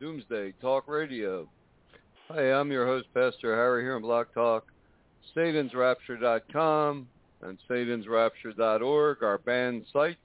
[0.00, 1.46] Doomsday Talk Radio.
[2.28, 4.64] Hi, I'm your host, Pastor Harry, here on Blog Talk,
[5.36, 7.06] SatansRapture.com
[7.42, 10.18] and SatansRapture.org, our banned sites.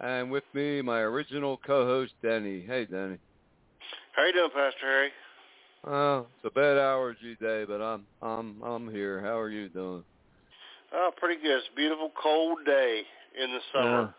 [0.00, 2.62] And with me, my original co-host, Denny.
[2.64, 3.18] Hey, Denny.
[4.12, 5.10] How you doing, Pastor Harry?
[5.84, 9.20] Oh, it's a bad allergy day, but I'm I'm I'm here.
[9.20, 10.04] How are you doing?
[10.92, 11.56] Oh, pretty good.
[11.56, 13.02] It's a beautiful cold day
[13.42, 14.14] in the summer.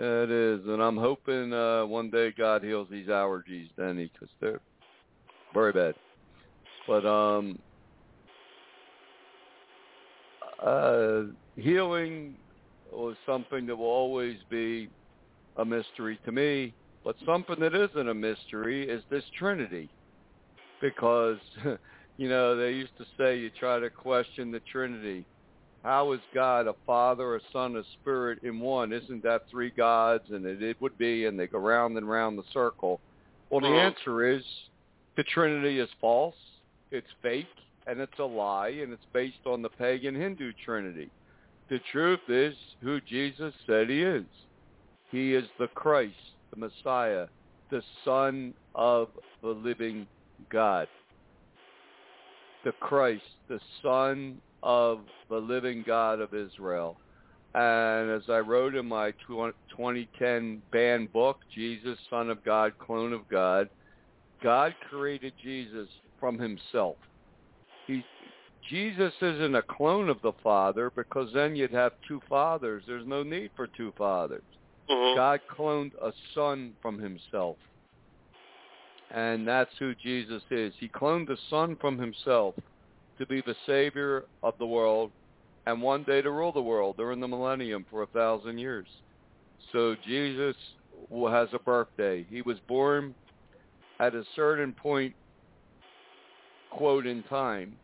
[0.00, 4.60] It is, and I'm hoping uh, one day God heals these allergies, Denny, because they're
[5.52, 5.94] very bad.
[6.86, 7.58] But um,
[10.62, 11.22] uh,
[11.56, 12.36] healing
[12.92, 14.88] was something that will always be
[15.56, 16.74] a mystery to me.
[17.04, 19.90] But something that isn't a mystery is this Trinity,
[20.80, 21.38] because
[22.18, 25.26] you know they used to say you try to question the Trinity.
[25.82, 28.92] How is God a Father, a Son, a Spirit in one?
[28.92, 30.24] Isn't that three gods?
[30.30, 33.00] And it, it would be, and they go round and round the circle.
[33.50, 34.42] Well, the answer is
[35.16, 36.34] the Trinity is false,
[36.90, 37.46] it's fake,
[37.86, 41.10] and it's a lie, and it's based on the pagan Hindu Trinity.
[41.70, 44.24] The truth is who Jesus said he is.
[45.10, 46.14] He is the Christ,
[46.50, 47.26] the Messiah,
[47.70, 49.08] the Son of
[49.42, 50.06] the living
[50.50, 50.88] God.
[52.64, 56.98] The Christ, the Son of the living God of Israel.
[57.54, 63.26] And as I wrote in my 2010 banned book, Jesus, Son of God, Clone of
[63.28, 63.68] God,
[64.42, 65.88] God created Jesus
[66.20, 66.96] from himself.
[67.86, 68.04] He,
[68.68, 72.84] Jesus isn't a clone of the Father because then you'd have two fathers.
[72.86, 74.44] There's no need for two fathers.
[74.90, 75.16] Mhm.
[75.16, 77.58] God cloned a son from himself.
[79.10, 80.74] And that's who Jesus is.
[80.78, 82.54] He cloned the son from himself
[83.18, 85.10] to be the savior of the world
[85.66, 88.86] and one day to rule the world during the millennium for a thousand years.
[89.72, 90.56] So Jesus
[91.10, 92.24] has a birthday.
[92.30, 93.14] He was born
[94.00, 95.14] at a certain point,
[96.70, 97.76] quote, in time.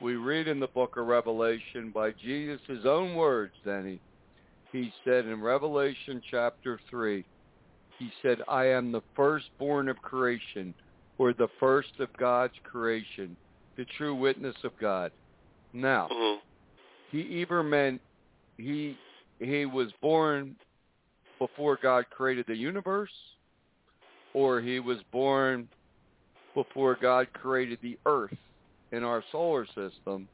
[0.00, 4.00] We read in the book of Revelation by Jesus' own words, Danny.
[4.72, 7.24] He said in Revelation chapter 3,
[7.98, 10.72] he said, I am the firstborn of creation,
[11.18, 13.36] or the first of God's creation,
[13.76, 15.12] the true witness of God.
[15.72, 16.42] Now, Mhm.
[17.10, 18.02] he either meant
[18.58, 18.98] he
[19.38, 20.56] he was born
[21.38, 23.36] before God created the universe,
[24.34, 25.68] or he was born
[26.54, 28.38] before God created the earth
[28.92, 30.28] in our solar system,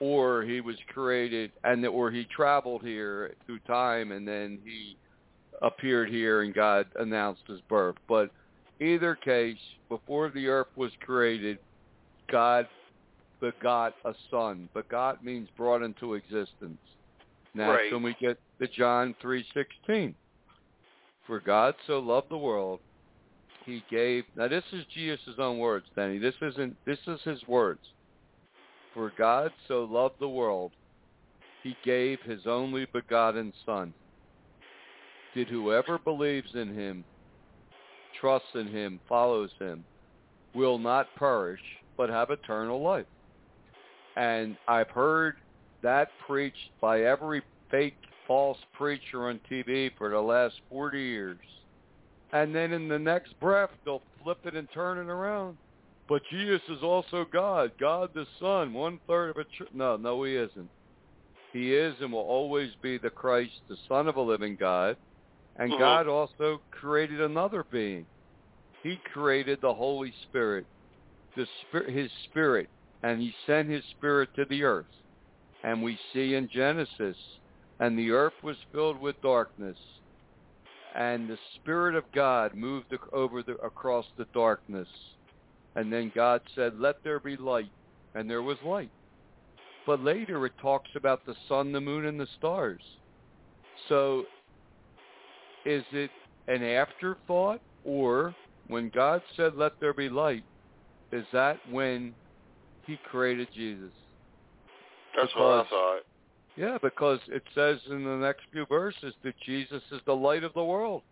[0.00, 4.96] or he was created and or he traveled here through time and then he
[5.60, 7.96] appeared here and God announced his birth.
[8.08, 8.30] But
[8.80, 11.58] either case, before the earth was created,
[12.32, 12.66] God
[13.40, 14.68] begot a son.
[14.74, 16.80] Begot means brought into existence.
[17.54, 17.92] Now Right.
[17.92, 20.16] when we get to John three sixteen.
[21.26, 22.80] For God so loved the world,
[23.64, 26.18] he gave now this is Jesus' own words, Danny.
[26.18, 27.80] This isn't this is his words.
[28.94, 30.72] For God so loved the world,
[31.62, 33.94] he gave his only begotten son.
[35.34, 37.04] Did whoever believes in him,
[38.20, 39.84] trusts in him, follows him,
[40.54, 41.60] will not perish,
[41.96, 43.06] but have eternal life.
[44.16, 45.36] And I've heard
[45.82, 47.96] that preached by every fake
[48.26, 51.38] false preacher on TV for the last 40 years.
[52.32, 55.58] And then in the next breath, they'll flip it and turn it around.
[56.08, 60.22] But Jesus is also God, God the Son, one third of a tr- no, no,
[60.24, 60.70] he isn't.
[61.52, 64.96] He is and will always be the Christ, the Son of a living God.
[65.56, 65.78] And Mhm.
[65.78, 68.06] God also created another being.
[68.82, 70.66] He created the Holy Spirit,
[71.36, 72.68] the Spirit, His Spirit,
[73.02, 74.86] and He sent His Spirit to the earth.
[75.64, 77.16] And we see in Genesis,
[77.80, 79.76] and the earth was filled with darkness,
[80.94, 84.88] and the Spirit of God moved over the, across the darkness.
[85.74, 87.70] And then God said, let there be light,
[88.14, 88.90] and there was light.
[89.86, 92.82] But later it talks about the sun, the moon, and the stars.
[93.88, 94.24] So
[95.64, 96.10] is it
[96.48, 98.34] an afterthought or
[98.68, 100.44] when God said let there be light,
[101.12, 102.14] is that when
[102.86, 103.92] he created Jesus?
[105.14, 106.00] That's because, what I thought.
[106.56, 110.52] Yeah, because it says in the next few verses that Jesus is the light of
[110.54, 111.02] the world.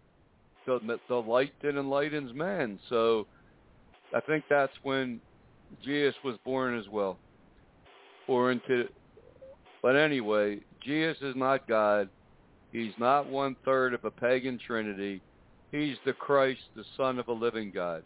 [0.66, 2.78] The, the light that enlightens man.
[2.88, 3.26] So
[4.14, 5.20] I think that's when
[5.84, 7.18] Jesus was born as well.
[8.28, 8.84] Or into,
[9.82, 12.08] but anyway, Jesus is not God.
[12.72, 15.20] He's not one third of a pagan trinity.
[15.72, 18.02] He's the Christ, the Son of a living God.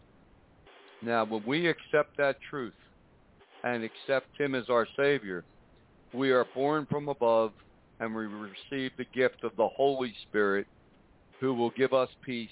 [1.01, 2.73] Now, when we accept that truth
[3.63, 5.45] and accept him as our Savior,
[6.13, 7.53] we are born from above
[7.99, 10.67] and we receive the gift of the Holy Spirit
[11.39, 12.49] who will give us peace,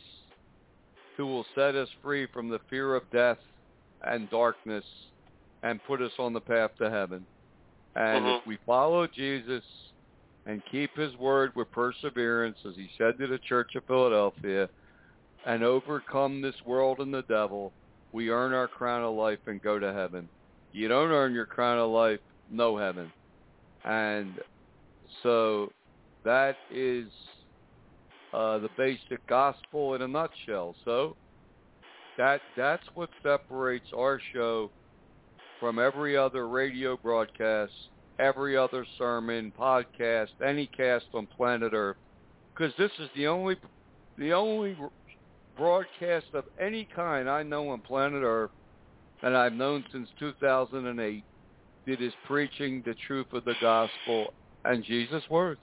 [1.18, 3.38] who will set us free from the fear of death
[4.06, 4.86] and darkness
[5.64, 7.26] and put us on the path to heaven.
[7.96, 8.40] And Mhm.
[8.40, 9.66] if we follow Jesus
[10.46, 14.70] and keep his word with perseverance, as he said to the Church of Philadelphia,
[15.46, 17.74] and overcome this world and the devil,
[18.14, 20.30] we earn our crown of life and go to heaven.
[20.72, 22.20] You don't earn your crown of life,
[22.50, 23.12] no heaven.
[23.84, 24.36] And
[25.24, 25.72] so
[26.24, 27.12] that is
[28.34, 30.76] uh, the basic gospel in a nutshell.
[30.86, 31.16] So
[32.18, 34.72] that that's what separates our show
[35.60, 37.74] from every other radio broadcast,
[38.20, 41.98] every other sermon, podcast, any cast on planet Earth,
[42.56, 43.56] because this is the only
[44.18, 44.76] the only
[45.58, 48.52] broadcast of any kind I know on planet Earth,
[49.22, 51.24] and I've known since 2008,
[51.86, 54.34] that is preaching the truth of the gospel
[54.66, 55.62] and Jesus' words.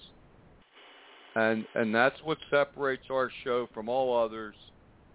[1.34, 4.54] And and that's what separates our show from all others,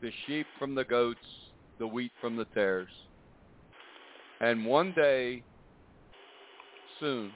[0.02, 1.20] the sheep from the goats,
[1.78, 2.88] the wheat from the tares.
[4.40, 5.44] And one day,
[7.00, 7.32] soon,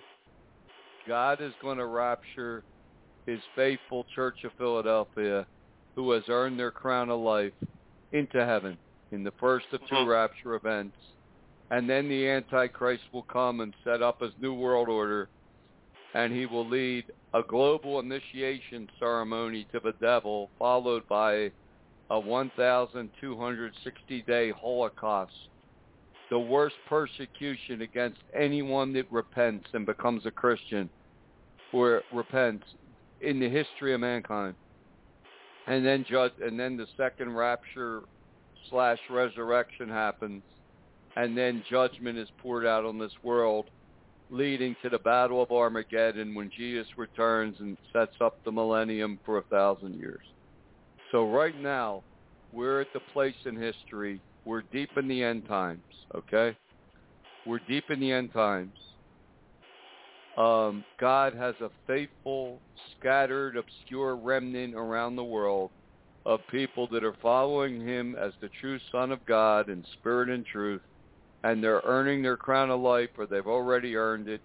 [1.08, 2.64] God is going to rapture
[3.26, 5.46] his faithful Church of Philadelphia
[5.96, 7.54] who has earned their crown of life
[8.12, 8.78] into heaven
[9.12, 10.08] in the first of two Mhm.
[10.08, 10.98] rapture events.
[11.72, 15.30] And then the Antichrist will come and set up his new world order
[16.14, 21.52] and he will lead a global initiation ceremony to the devil followed by
[22.12, 25.50] a 1,260-day Holocaust,
[26.32, 30.90] the worst persecution against anyone that repents and becomes a Christian
[31.72, 32.66] or repents
[33.22, 34.56] in the history of mankind.
[35.70, 38.02] And then judge, and then the second rapture
[38.72, 40.42] slash resurrection happens,
[41.16, 43.66] and then judgment is poured out on this world,
[44.32, 49.38] leading to the battle of Armageddon when Jesus returns and sets up the millennium for
[49.38, 50.22] a thousand years.
[51.12, 52.04] So right now,
[52.52, 54.22] we're at the place in history.
[54.46, 55.84] We're deep in the end times,
[56.16, 56.58] okay?
[57.46, 58.74] We're deep in the end times.
[60.40, 62.62] Um, God has a faithful,
[62.98, 65.70] scattered, obscure remnant around the world
[66.26, 70.46] of people that are following him as the true Son of God in spirit and
[70.46, 70.82] truth,
[71.44, 74.42] and they're earning their crown of life, or they've already earned it.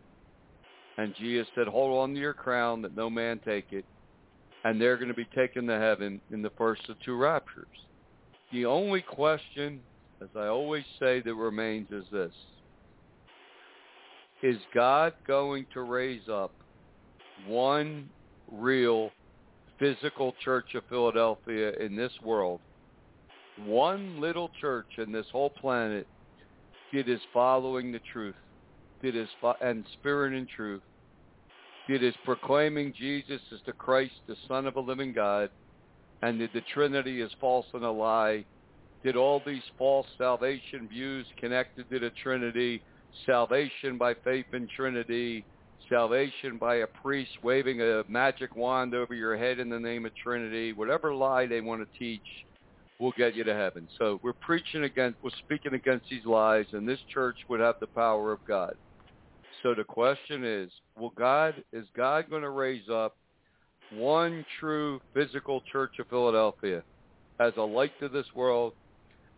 [0.98, 3.84] And Jesus said, hold on to your crown that no man take it.
[4.64, 7.66] And they're going to be taken to heaven in the first of two raptures.
[8.52, 9.80] The only question,
[10.22, 12.32] as I always say, that remains is this.
[14.44, 16.52] Is God going to raise up
[17.48, 18.10] one
[18.52, 19.10] real
[19.78, 22.60] physical church of Philadelphia in this world,
[23.64, 26.06] one little church in this whole planet
[26.92, 28.34] that is following the truth,
[29.02, 30.82] that is fo- and spirit and truth,
[31.88, 35.48] that is proclaiming Jesus as the Christ, the Son of a living God,
[36.20, 38.44] and that the Trinity is false and a lie,
[39.04, 42.82] that all these false salvation views connected to the Trinity,
[43.26, 45.44] salvation by faith in Trinity,
[45.88, 50.12] salvation by a priest waving a magic wand over your head in the name of
[50.22, 52.22] Trinity, whatever lie they want to teach
[53.00, 53.88] will get you to heaven.
[53.98, 57.86] So we're preaching against, we're speaking against these lies, and this church would have the
[57.88, 58.74] power of God.
[59.62, 63.16] So the question is, will God, is God going to raise up
[63.92, 66.82] one true physical church of Philadelphia
[67.40, 68.72] as a light to this world,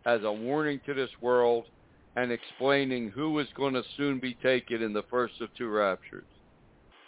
[0.04, 1.64] as a warning to this world,
[2.16, 6.24] and explaining who is going to soon be taken in the first of two raptures?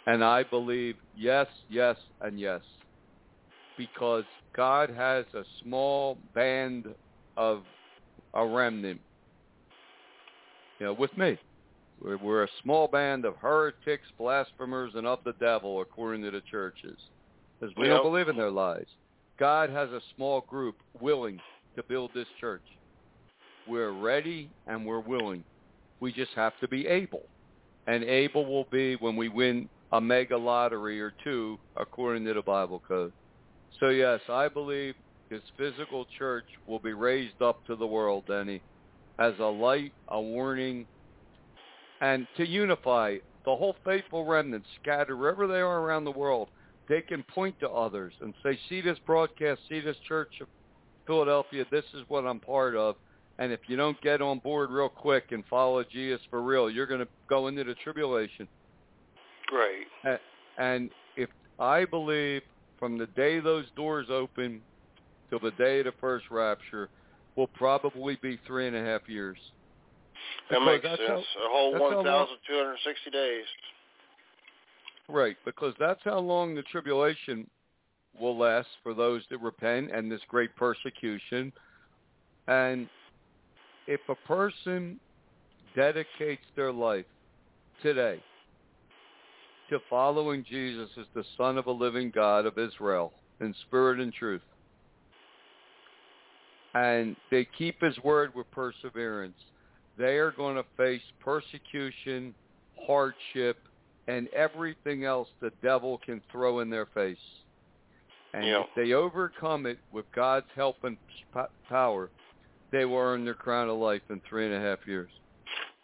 [0.05, 2.61] And I believe yes, yes, and yes.
[3.77, 4.23] Because
[4.55, 6.85] God has a small band
[7.37, 7.63] of
[8.33, 9.01] a remnant.
[10.79, 11.37] You know, with me.
[12.01, 16.41] We're, we're a small band of heretics, blasphemers, and of the devil, according to the
[16.49, 16.97] churches.
[17.59, 17.95] Because we Yep.
[18.01, 18.85] don't believe in their lies.
[19.37, 21.39] God has a small group willing
[21.75, 22.63] to build this church.
[23.67, 25.43] We're ready and we're willing.
[25.99, 27.23] We just have to be able.
[27.87, 32.41] And able will be when we win a mega lottery or two, according to the
[32.41, 33.11] Bible code.
[33.79, 34.95] So yes, I believe
[35.29, 38.61] this physical church will be raised up to the world, Denny,
[39.19, 40.85] as a light, a warning,
[42.01, 46.49] and to unify the whole faithful remnant scattered wherever they are around the world.
[46.87, 50.47] They can point to others and say, see this broadcast, see this church of
[51.05, 52.95] Philadelphia, this is what I'm part of.
[53.39, 56.85] And if you don't get on board real quick and follow Jesus for real, you're
[56.85, 58.47] going to go into the tribulation.
[59.51, 60.19] Right.
[60.57, 62.41] And if I believe
[62.77, 64.61] from the day those doors open
[65.29, 66.89] till the day of the first rapture
[67.37, 69.37] will probably be three and a half years.
[70.49, 71.25] That Because makes sense.
[71.33, 73.45] how- a whole that's how long- 1,260 days.
[75.07, 77.49] Right, because that's how long the tribulation
[78.19, 81.53] will last for those that repent and this great persecution.
[82.47, 82.89] And
[83.89, 84.99] if a person
[85.75, 87.07] dedicates their life
[87.81, 88.21] today
[89.67, 94.13] to following Jesus as the Son of a living God of Israel in spirit and
[94.13, 94.43] truth,
[96.75, 99.37] and they keep his word with perseverance,
[99.97, 102.35] they are going to face persecution,
[102.85, 103.57] hardship,
[104.07, 107.17] and everything else the devil can throw in their face.
[108.35, 108.61] And Yeah.
[108.61, 110.95] if they overcome it with God's help and
[111.67, 112.11] power,
[112.71, 115.09] they will earn their crown of life in three and a half years.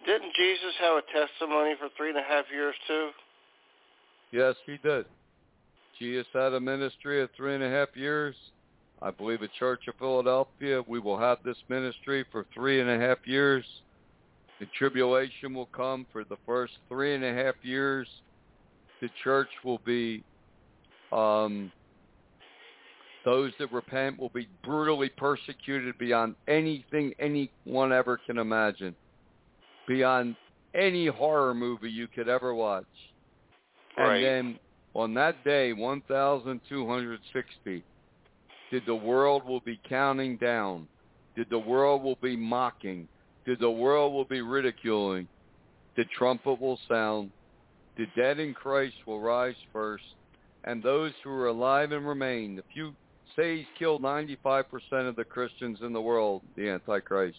[0.06, 3.10] Didn't Jesus have a testimony for three and a half years too?
[4.32, 5.06] Yes, he did.
[5.98, 8.36] Jesus had a ministry of three and a half years.
[9.02, 13.00] I believe at Church of Philadelphia, we will have this ministry for three and a
[13.00, 13.66] half years.
[14.60, 18.08] The tribulation will come for the first three and a half years.
[19.02, 20.24] The church will be,
[21.12, 21.72] um,
[23.26, 28.96] those that repent will be brutally persecuted beyond anything anyone ever can imagine,
[29.88, 30.36] beyond
[30.76, 32.86] any horror movie you could ever watch.
[33.98, 34.18] Right.
[34.18, 34.60] And then
[34.94, 37.84] on that day, 1,260,
[38.72, 40.88] did the world will be counting down.
[41.36, 43.08] Did the world will be mocking.
[43.46, 45.28] Did the world will be ridiculing.
[45.98, 47.32] The trumpet will sound.
[47.98, 50.04] The dead in Christ will rise first.
[50.64, 52.94] And those who are alive and remain, if you
[53.36, 54.66] say he's killed 95%
[55.08, 57.38] of the Christians in the world, the Antichrist,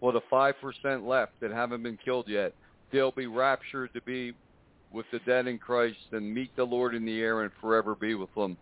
[0.00, 2.52] well, the 5% left that haven't been killed yet,
[2.92, 4.32] they'll be raptured to be
[4.92, 8.14] with the dead in Christ and meet the Lord in the air and forever be
[8.14, 8.56] with them.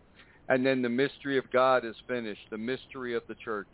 [0.48, 3.68] And then the mystery of God is finished, the mystery of the church,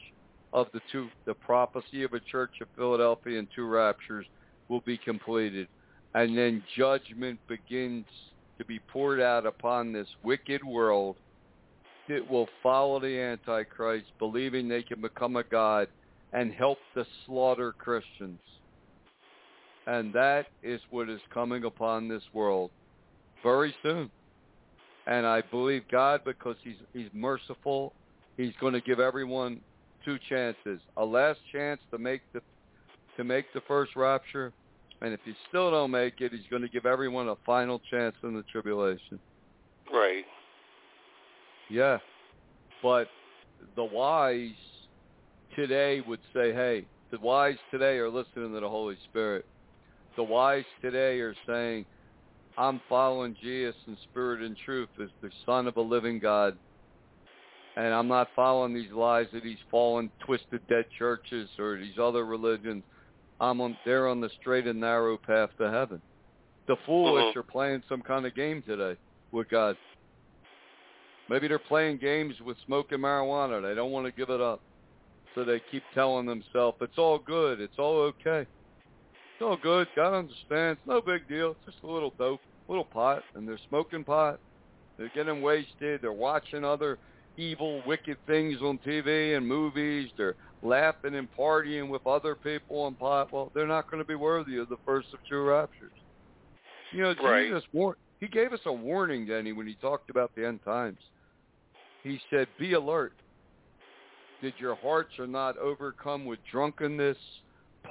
[0.52, 4.26] of the two, the prophecy of a church of Philadelphia and two raptures
[4.68, 5.68] will be completed.
[6.14, 8.06] And then judgment begins
[8.58, 11.16] to be poured out upon this wicked world
[12.10, 15.86] that will follow the Antichrist, believing they can become a God
[16.32, 18.40] and help to slaughter Christians.
[19.86, 22.70] And that is what is coming upon this world
[23.42, 24.10] very soon.
[25.06, 27.92] And I believe God, because he's, he's merciful,
[28.36, 29.60] he's going to give everyone
[30.04, 30.80] two chances.
[30.96, 32.40] A last chance to make the
[33.16, 34.52] to make the first rapture,
[35.02, 38.14] and if you still don't make it, he's going to give everyone a final chance
[38.22, 39.18] in the tribulation.
[39.92, 40.24] Right.
[41.70, 41.98] Yeah.
[42.82, 43.08] But
[43.76, 44.50] the wise
[45.54, 49.44] today would say, hey, the wise today are listening to the Holy Spirit.
[50.16, 51.86] The wise today are saying,
[52.58, 56.58] I'm following Jesus in spirit and truth as the Son of a living God.
[57.76, 62.26] And I'm not following these lies of these fallen, twisted, dead churches or these other
[62.26, 62.84] religions.
[63.38, 66.02] I'm on, they're on the straight and narrow path to heaven.
[66.66, 67.36] The foolish Mhm.
[67.36, 68.98] are playing some kind of game today
[69.32, 69.76] with God.
[71.30, 73.62] Maybe they're playing games with smoking marijuana.
[73.62, 74.60] They don't want to give it up.
[75.36, 77.60] So they keep telling themselves, it's all good.
[77.60, 78.40] It's all okay.
[78.40, 79.86] It's all good.
[79.94, 80.80] God understands.
[80.88, 81.52] No big deal.
[81.52, 83.22] It's just a little dope, a little pot.
[83.36, 84.40] And they're smoking pot.
[84.98, 86.00] They're getting wasted.
[86.02, 86.98] They're watching other
[87.36, 90.10] evil, wicked things on TV and movies.
[90.18, 93.32] They're laughing and partying with other people on pot.
[93.32, 95.92] Well, they're not going to be worthy of the first of two raptures.
[96.92, 97.44] You know, Right.
[97.46, 100.98] Jesus war- he gave us a warning, Denny, when he talked about the end times.
[102.02, 103.12] He said, be alert.
[104.42, 107.18] Did your hearts are not overcome with drunkenness,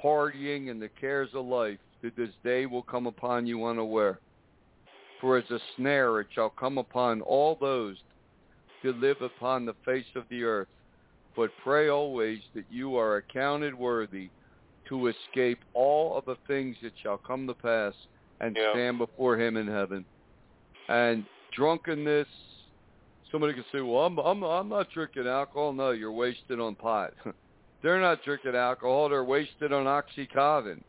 [0.02, 4.18] partying, and the cares of life, that this day will come upon you unaware.
[5.20, 7.96] For as a snare it shall come upon all those
[8.82, 10.68] that live upon the face of the earth.
[11.36, 14.28] but pray always that you are accounted worthy
[14.88, 17.94] to escape all of the things that shall come to pass
[18.40, 18.72] and Yeah.
[18.72, 20.04] stand before him in heaven.
[20.88, 22.26] And drunkenness,
[23.32, 25.72] somebody can say, well, I'm, I'm, I'm not drinking alcohol.
[25.72, 27.12] No, you're wasted on pot.
[27.82, 29.08] they're not drinking alcohol.
[29.08, 30.82] They're wasted on oxycontin.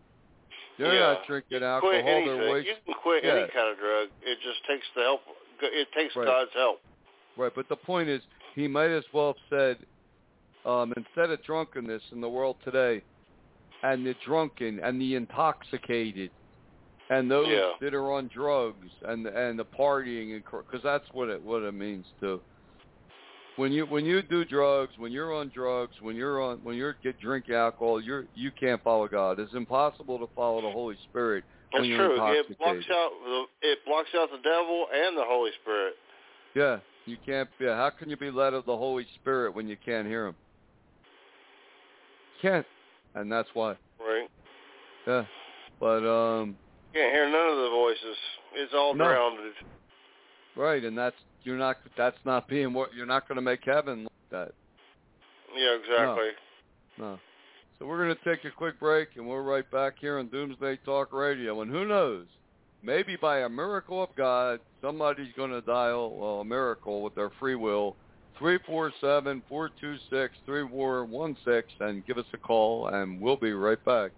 [0.77, 1.13] They're Yeah.
[1.13, 1.93] not drinking Quit alcohol.
[1.93, 2.25] anything.
[2.25, 2.75] They're You wasted.
[2.85, 3.31] can quit Yeah.
[3.33, 4.07] any kind of drug.
[4.23, 5.21] It just takes the help.
[5.61, 6.25] It takes Right.
[6.25, 6.81] God's help.
[7.37, 8.21] Right, but the point is,
[8.55, 9.77] he might as well have said,
[10.65, 13.01] um, instead of drunkenness in the world today,
[13.83, 16.31] and the drunken and the intoxicated,
[17.11, 17.73] and those Yeah.
[17.81, 21.73] that are on drugs and and the partying and because that's what it what it
[21.73, 22.41] means to.
[23.57, 26.95] When you when you do drugs, when you're on drugs, when you're on when you're
[27.03, 29.39] get drink alcohol, you're you can't follow God.
[29.39, 32.31] It's impossible to follow the Holy Spirit That's when you're true.
[32.31, 35.95] It blocks out the it blocks out the devil and the Holy Spirit.
[36.55, 37.49] Yeah, you can't.
[37.59, 40.35] Yeah, how can you be led of the Holy Spirit when you can't hear Him?
[42.41, 42.65] Can't,
[43.15, 43.75] and that's why.
[43.99, 44.29] Right.
[45.05, 45.25] Yeah,
[45.79, 46.55] but um,
[46.93, 48.17] Can't hear none of the voices.
[48.53, 49.05] It's all No.
[49.05, 49.39] drowned.
[50.55, 51.77] right, and that's you're not.
[51.95, 54.51] That's not being what you're not going to make heaven like that.
[55.55, 56.29] Yeah, exactly.
[56.97, 57.19] No.
[57.79, 60.77] So we're going to take a quick break, and we're right back here on Doomsday
[60.85, 61.61] Talk Radio.
[61.61, 62.27] And who knows?
[62.83, 67.31] Maybe by a miracle of God, somebody's going to dial well, a miracle with their
[67.39, 67.95] free will.
[68.37, 72.87] Three four seven four two six three four one six, and give us a call,
[72.87, 74.11] and we'll be right back.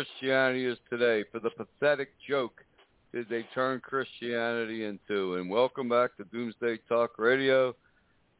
[0.00, 2.64] Christianity is today, for the pathetic joke
[3.12, 5.34] that they turn Christianity into.
[5.34, 7.76] And welcome back to Doomsday Talk Radio.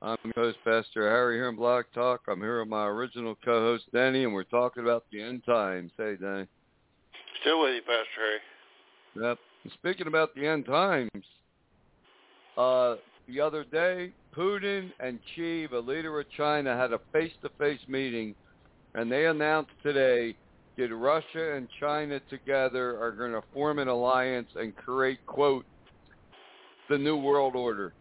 [0.01, 2.23] I'm your host, Pastor Harry here in Blog Talk.
[2.29, 5.90] I'm here with my original co-host, Danny, and we're talking about the end times.
[5.99, 6.46] Hey, Danny.
[7.42, 9.29] Still with you, Pastor Harry.
[9.29, 9.38] Yep.
[9.64, 11.11] And speaking about the end times,
[12.57, 12.94] uh,
[13.29, 18.35] the other day, Putin and Xi, the leader of China, had a face-to-face meeting,
[18.94, 20.35] and they announced today
[20.76, 25.64] that Russia and China together are going to form an alliance and create, quote,
[26.88, 27.92] the New World Order.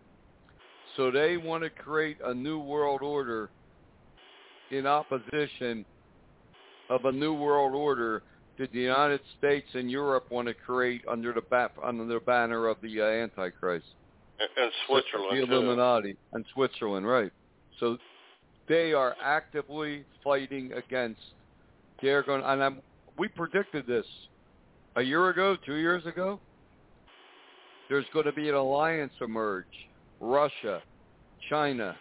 [0.97, 3.49] So they want to create a New World Order
[4.71, 5.85] in opposition
[6.89, 8.23] of a New World Order
[8.57, 12.67] that the United States and Europe want to create under the, ba- under the banner
[12.67, 13.85] of the uh, Antichrist
[14.39, 15.53] And, and Switzerland the too.
[15.53, 17.31] Illuminati and Switzerland, right?
[17.79, 17.97] So
[18.67, 21.21] they are actively fighting against.
[22.01, 22.81] They're going, and I'm,
[23.17, 24.05] we predicted this
[24.95, 26.39] a year ago, two years ago.
[27.89, 29.65] There's going to be an alliance emerge:
[30.19, 30.81] Russia,
[31.49, 31.95] China,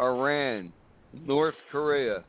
[0.00, 0.72] Iran,
[1.12, 2.24] North Korea,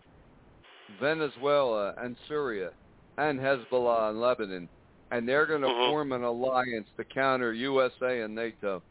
[0.99, 2.71] Venezuela, and Syria,
[3.17, 4.69] and Hezbollah and Lebanon,
[5.12, 5.89] and they're going to Mhm.
[5.89, 8.84] form an alliance to counter USA and NATO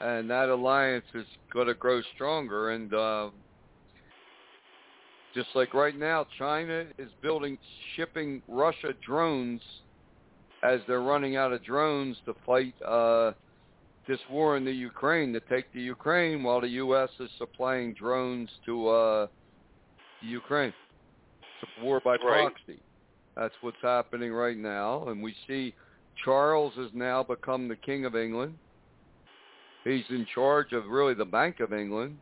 [0.00, 2.70] and that alliance is going to grow stronger.
[2.70, 3.30] And uh,
[5.38, 7.56] just like right now, China is building,
[7.94, 9.60] shipping Russia drones
[10.64, 13.30] as they're running out of drones to fight uh,
[14.08, 17.08] this war in the Ukraine to take the Ukraine while the U.S.
[17.20, 19.26] is supplying drones to uh,
[20.22, 20.72] the Ukraine.
[21.62, 22.52] It's a war by Right.
[22.52, 22.80] proxy.
[23.36, 25.72] That's what's happening right now, and we see
[26.24, 28.58] Charles has now become the King of England.
[29.84, 32.18] He's in charge of really the Bank of England.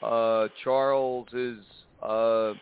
[0.00, 1.56] Uh, Charles is
[2.02, 2.54] uh,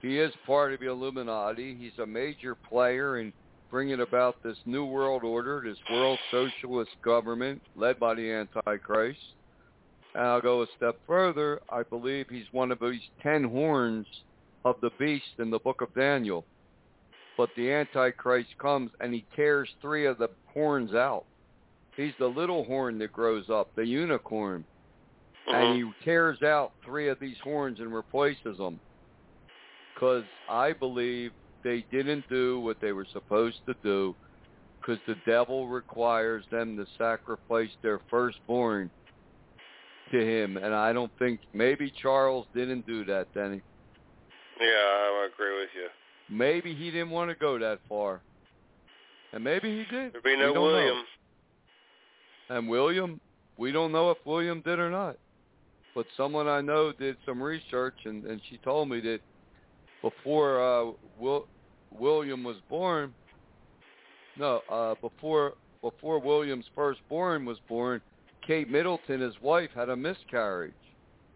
[0.00, 1.76] he is part of the Illuminati.
[1.78, 3.32] He's a major player in
[3.70, 9.18] bringing about this new world order, this world socialist government led by the Antichrist.
[10.14, 11.60] And I'll go a step further.
[11.70, 14.06] I believe he's one of these ten horns
[14.64, 16.44] of the beast in the book of Daniel.
[17.36, 21.24] But the Antichrist comes and he tears three of the horns out.
[21.96, 24.64] He's the little horn that grows up, the unicorn.
[25.46, 25.54] Mhm.
[25.54, 28.80] And he tears out three of these horns and replaces them.
[29.94, 34.16] Because I believe they didn't do what they were supposed to do
[34.80, 38.90] because the devil requires them to sacrifice their firstborn
[40.10, 40.56] to him.
[40.56, 43.62] And I don't think, maybe Charles didn't do that, Denny.
[44.60, 45.88] yeah, I agree with you.
[46.28, 48.22] Maybe he didn't want to go that far.
[49.32, 50.12] And maybe he did.
[50.12, 50.62] There'd be no don't know.
[50.62, 51.04] William.
[52.48, 53.20] And William,
[53.56, 55.16] we don't know if William did or not.
[55.94, 59.20] But someone I know did some research, and, and she told me that
[60.00, 61.46] before uh, Will,
[61.90, 63.12] William was born,
[64.38, 68.00] no, uh, before before William's firstborn was born,
[68.46, 70.72] Kate Middleton, his wife, had a miscarriage.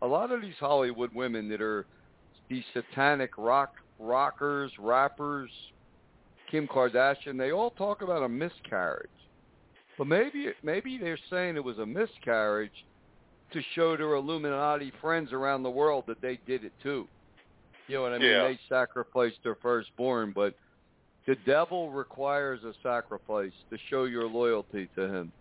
[0.03, 1.85] A lot of these Hollywood women that are
[2.49, 5.51] these satanic rock rockers, rappers,
[6.51, 9.11] Kim Kardashian, they all talk about a miscarriage.
[9.99, 12.85] But maybe maybe they're saying it was a miscarriage
[13.53, 17.07] to show their Illuminati friends around the world that they did it too.
[17.89, 18.29] You know what I mean?
[18.29, 18.45] Yeah.
[18.45, 20.55] They sacrificed their firstborn, but
[21.27, 25.33] the devil requires a sacrifice to show your loyalty to him.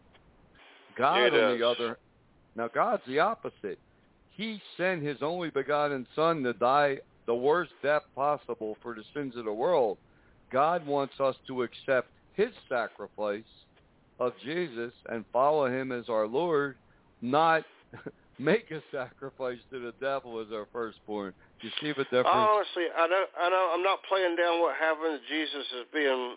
[0.98, 1.98] God, Yeah, on the other,
[2.56, 3.80] now God's the opposite.
[4.32, 9.36] He sent His only begotten Son to die the worst death possible for the sins
[9.36, 9.98] of the world.
[10.52, 13.44] God wants us to accept His sacrifice
[14.20, 16.76] of Jesus and follow Him as our Lord,
[17.22, 17.64] not
[18.40, 21.34] make a sacrifice to the devil as our firstborn.
[21.62, 22.28] Do you see the difference?
[22.32, 23.30] Honestly, I don't.
[23.40, 23.72] I know.
[23.74, 26.36] I'm not playing down what happened to Jesus as being,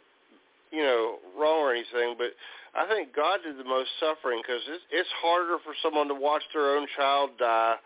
[0.70, 2.14] you know, wrong or anything.
[2.16, 2.32] But
[2.74, 6.42] I think God did the most suffering because it's, it's harder for someone to watch
[6.54, 7.76] their own child die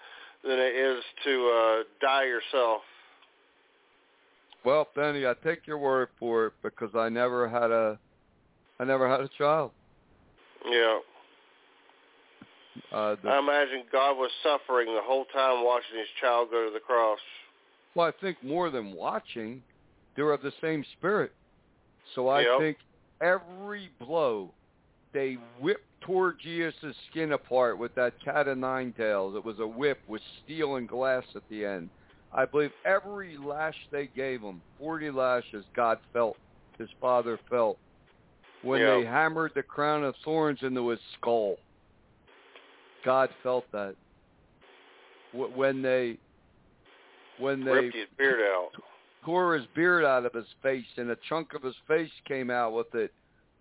[0.44, 2.82] than it is to uh, die yourself.
[4.64, 7.98] Well, Benny, I take your word for it because I never had a,
[8.78, 9.72] I never had a child.
[10.68, 10.98] Yeah.
[12.92, 16.72] Uh, the, I imagine God was suffering the whole time watching his child go to
[16.72, 17.18] the cross.
[17.94, 19.62] well, I think more than watching,
[20.16, 21.32] they're of the same spirit.
[22.14, 22.58] So I Yep.
[22.58, 22.76] think
[23.22, 24.52] every blow
[25.12, 29.36] they whipped tore Jesus' skin apart with that cat of nine tails.
[29.36, 31.90] It was a whip with steel and glass at the end.
[32.32, 36.36] I believe every lash they gave him, 40 lashes, God felt,
[36.78, 37.78] his father felt.
[38.62, 39.00] When Yeah.
[39.00, 41.56] they hammered the crown of thorns into his skull,
[43.04, 43.94] God felt that.
[45.32, 46.18] When they,
[47.38, 48.70] when they Ripped his beard out.
[49.24, 52.74] tore his beard out of his face and a chunk of his face came out
[52.74, 53.12] with it.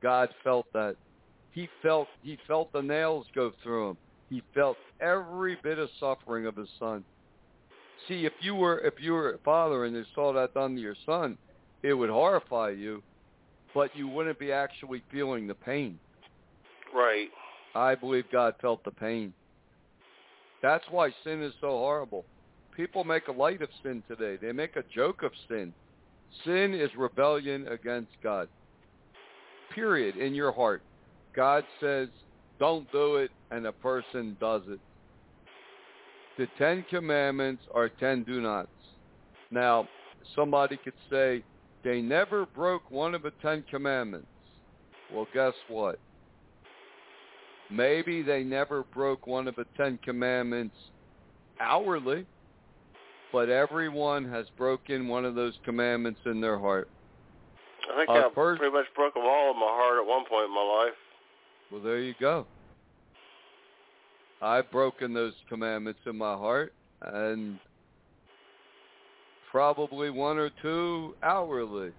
[0.01, 0.95] God felt that.
[1.51, 3.97] He felt he felt the nails go through him.
[4.29, 7.03] He felt every bit of suffering of his son.
[8.07, 10.81] See, if you were if you were a father and you saw that done to
[10.81, 11.37] your son,
[11.83, 13.03] it would horrify you,
[13.73, 15.99] but you wouldn't be actually feeling the pain.
[16.93, 17.29] Right.
[17.75, 19.33] I believe God felt the pain.
[20.61, 22.25] That's why sin is so horrible.
[22.75, 24.37] People make a light of sin today.
[24.41, 25.73] They make a joke of sin.
[26.45, 28.47] Sin is rebellion against God.
[29.73, 30.17] Period.
[30.17, 30.81] In your heart.
[31.35, 32.09] God says,
[32.59, 34.79] don't do it, and a person does it.
[36.37, 38.69] The Ten Commandments are ten do nots.
[39.49, 39.87] Now,
[40.35, 41.43] somebody could say,
[41.83, 44.27] they never broke one of the Ten Commandments.
[45.13, 45.99] Well, guess what?
[47.71, 50.75] Maybe they never broke one of the Ten Commandments
[51.59, 52.25] outwardly,
[53.31, 56.89] but everyone has broken one of those commandments in their heart.
[57.89, 60.25] I think Uh, I first- pretty much broke them all in my heart at one
[60.25, 60.97] point in my life.
[61.71, 62.45] Well, there you go.
[64.41, 67.59] I've broken those commandments in my heart, and
[69.49, 71.93] probably one or two hourly.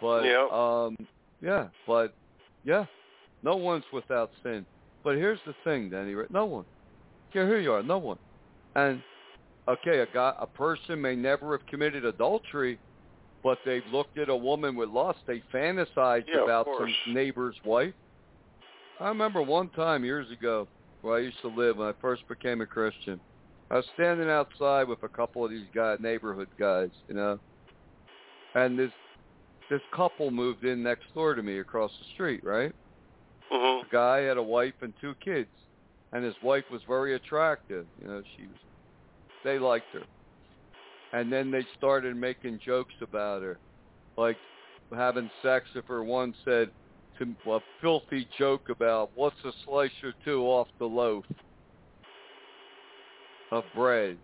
[0.00, 0.52] But Yep.
[0.52, 0.96] um,
[1.40, 2.14] yeah, but
[2.64, 2.86] yeah,
[3.42, 4.66] no one's without sin.
[5.06, 6.16] But here's the thing, Danny.
[6.30, 6.64] No one.
[7.32, 7.82] Here, here you are.
[7.84, 8.18] No one.
[8.74, 9.00] And
[9.68, 12.76] okay, a guy, a person may never have committed adultery,
[13.44, 15.20] but they've looked at a woman with lust.
[15.28, 17.94] They fantasized Yeah, about some neighbor's wife.
[18.98, 20.66] I remember one time years ago
[21.02, 23.20] where I used to live when I first became a Christian.
[23.70, 27.38] I was standing outside with a couple of these guy neighborhood guys, you know,
[28.56, 28.90] and this
[29.70, 32.72] this couple moved in next door to me across the street, right?
[33.50, 33.82] Mhm.
[33.82, 35.50] The guy had a wife and two kids,
[36.12, 37.86] and his wife was very attractive.
[38.00, 38.58] You know, she was.
[39.44, 40.02] They liked her,
[41.12, 43.58] and then they started making jokes about her,
[44.16, 44.38] like
[44.92, 46.02] having sex with her.
[46.02, 46.72] One said
[47.18, 51.24] to a filthy joke about what's a slice or two off the loaf
[53.52, 54.18] of bread.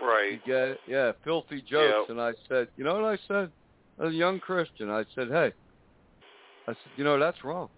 [0.00, 0.44] You Right.
[0.44, 0.80] get it?
[0.86, 2.08] Yeah, filthy jokes.
[2.08, 2.12] Yeah.
[2.12, 3.52] And I said, you know what I said?
[4.00, 5.52] As a young Christian, I said, hey,
[6.66, 7.70] I said, you know, that's wrong.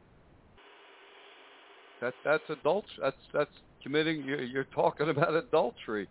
[2.01, 2.95] That that's adultery.
[3.03, 3.51] That's that's
[3.83, 4.23] committing.
[4.25, 6.09] You're, you're talking about adultery,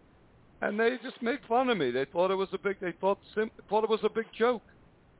[0.61, 1.91] and they just made fun of me.
[1.91, 2.77] They thought it was a big.
[2.79, 4.63] They thought sim, thought it was a big joke.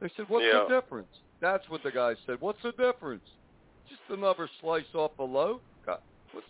[0.02, 0.66] They said, what's Yeah.
[0.68, 1.10] the difference?
[1.42, 2.38] That's what the guy said.
[2.42, 3.24] What's the difference?
[3.88, 5.62] Just another slice off a loaf.
[5.86, 6.00] God,
[6.34, 6.48] what's,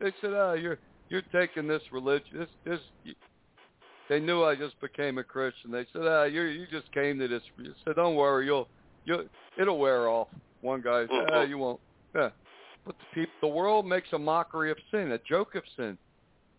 [0.00, 2.38] they said, ah, you're you're taking this religion.
[2.38, 2.80] This this.
[3.04, 3.14] You,
[4.08, 5.72] they knew I just became a Christian.
[5.72, 7.42] They said, ah, you you just came to this.
[7.58, 8.68] I said, don't worry, you'll
[9.04, 9.24] you'll
[9.58, 10.28] it'll wear off.
[10.60, 11.48] One guy said, ah, Mhm.
[11.48, 11.80] you won't.
[12.14, 12.30] Yeah.
[12.86, 15.98] But the people, the world makes a mockery of sin, a joke of sin.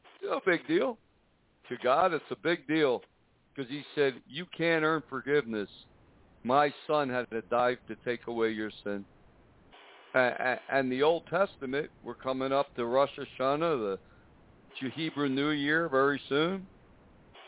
[0.04, 0.98] It's no big deal.
[1.70, 3.02] To God, it's a big deal
[3.56, 5.70] because He said, "You can't earn forgiveness.
[6.44, 9.06] My Son had to die to take away your sin."
[10.14, 13.98] And the Old Testament, we're coming up to Rosh Hashanah,
[14.82, 16.68] the Hebrew New Year, very soon.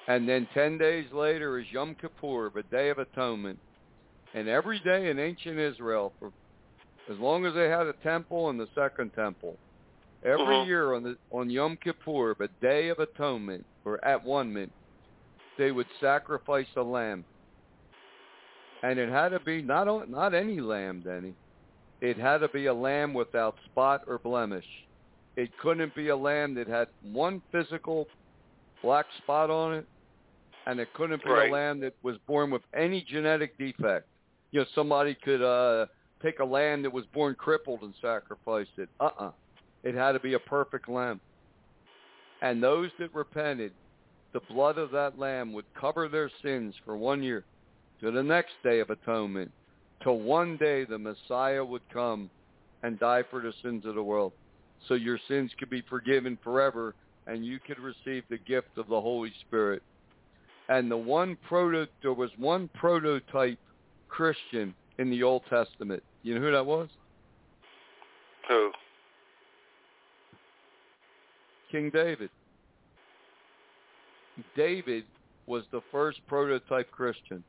[0.07, 3.59] And then 10 days later is Yom Kippur, the Day of Atonement.
[4.33, 6.31] And every day in ancient Israel, for
[7.10, 9.58] as long as they had a temple and the second temple,
[10.24, 10.65] every Mhm.
[10.67, 14.72] year on the on Yom Kippur, the Day of Atonement, or at one minute,
[15.58, 17.26] they would sacrifice a lamb.
[18.84, 21.36] And it had to be not o- not any lamb, Denny.
[22.02, 24.67] It had to be a lamb without spot or blemish.
[25.36, 28.08] It couldn't be a lamb that had one physical
[28.82, 29.86] black spot on it,
[30.65, 31.50] and it couldn't be Right.
[31.50, 34.08] a lamb that was born with any genetic defect.
[34.52, 35.88] You know, somebody could uh
[36.21, 38.89] take a lamb that was born crippled and sacrifice it.
[38.99, 39.32] Uh-uh.
[39.84, 41.21] It had to be a perfect lamb.
[42.41, 43.71] And those that repented,
[44.34, 47.43] the blood of that lamb would cover their sins for one year
[48.01, 49.51] to the next day of atonement,
[50.03, 52.29] till one day the Messiah would come
[52.84, 54.32] and die for the sins of the world.
[54.88, 56.95] So your sins could be forgiven forever
[57.27, 59.84] and you could receive the gift of the Holy Spirit.
[60.69, 63.60] And the one proto there was one prototype
[64.08, 66.03] Christian in the Old Testament.
[66.23, 66.89] You know who that was?
[68.47, 68.71] Who?
[71.71, 72.29] King David.
[74.55, 75.03] David
[75.45, 77.43] was the first prototype Christian.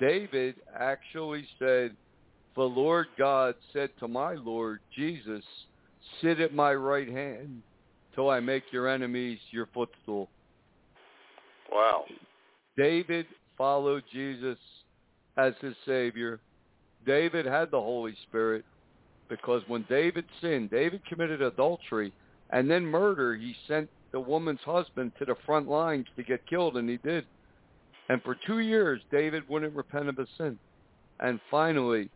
[0.00, 1.96] David actually said,
[2.56, 5.44] The Lord God said to my Lord Jesus,
[6.20, 7.62] Sit at my right hand
[8.14, 10.28] till I make your enemies your footstool.
[11.70, 12.04] Wow.
[12.76, 14.58] David followed Jesus
[15.36, 16.40] as his Savior.
[17.06, 18.64] David had the Holy Spirit
[19.28, 22.12] because when David sinned, David committed adultery
[22.50, 23.34] and then murder.
[23.34, 27.24] He sent the woman's husband to the front lines to get killed, and he did.
[28.08, 30.58] And for two years, David wouldn't repent of his sin.
[31.20, 32.10] And finally,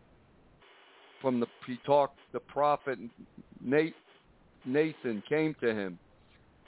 [1.22, 2.98] from the he talked, the prophet
[3.62, 5.98] Nathan came to him,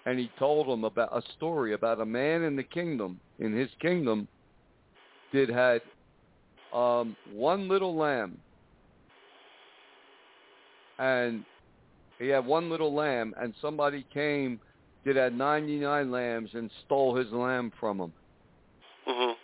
[0.06, 3.68] and he told him about a story about a man in the kingdom, in his
[3.80, 4.26] kingdom,
[5.32, 5.82] did had
[6.72, 8.38] um, one little lamb,
[10.98, 11.44] and
[12.18, 14.60] he had one little lamb, and somebody came
[15.04, 18.12] that had 99 lambs and stole his lamb from him.
[19.06, 19.34] Mhm.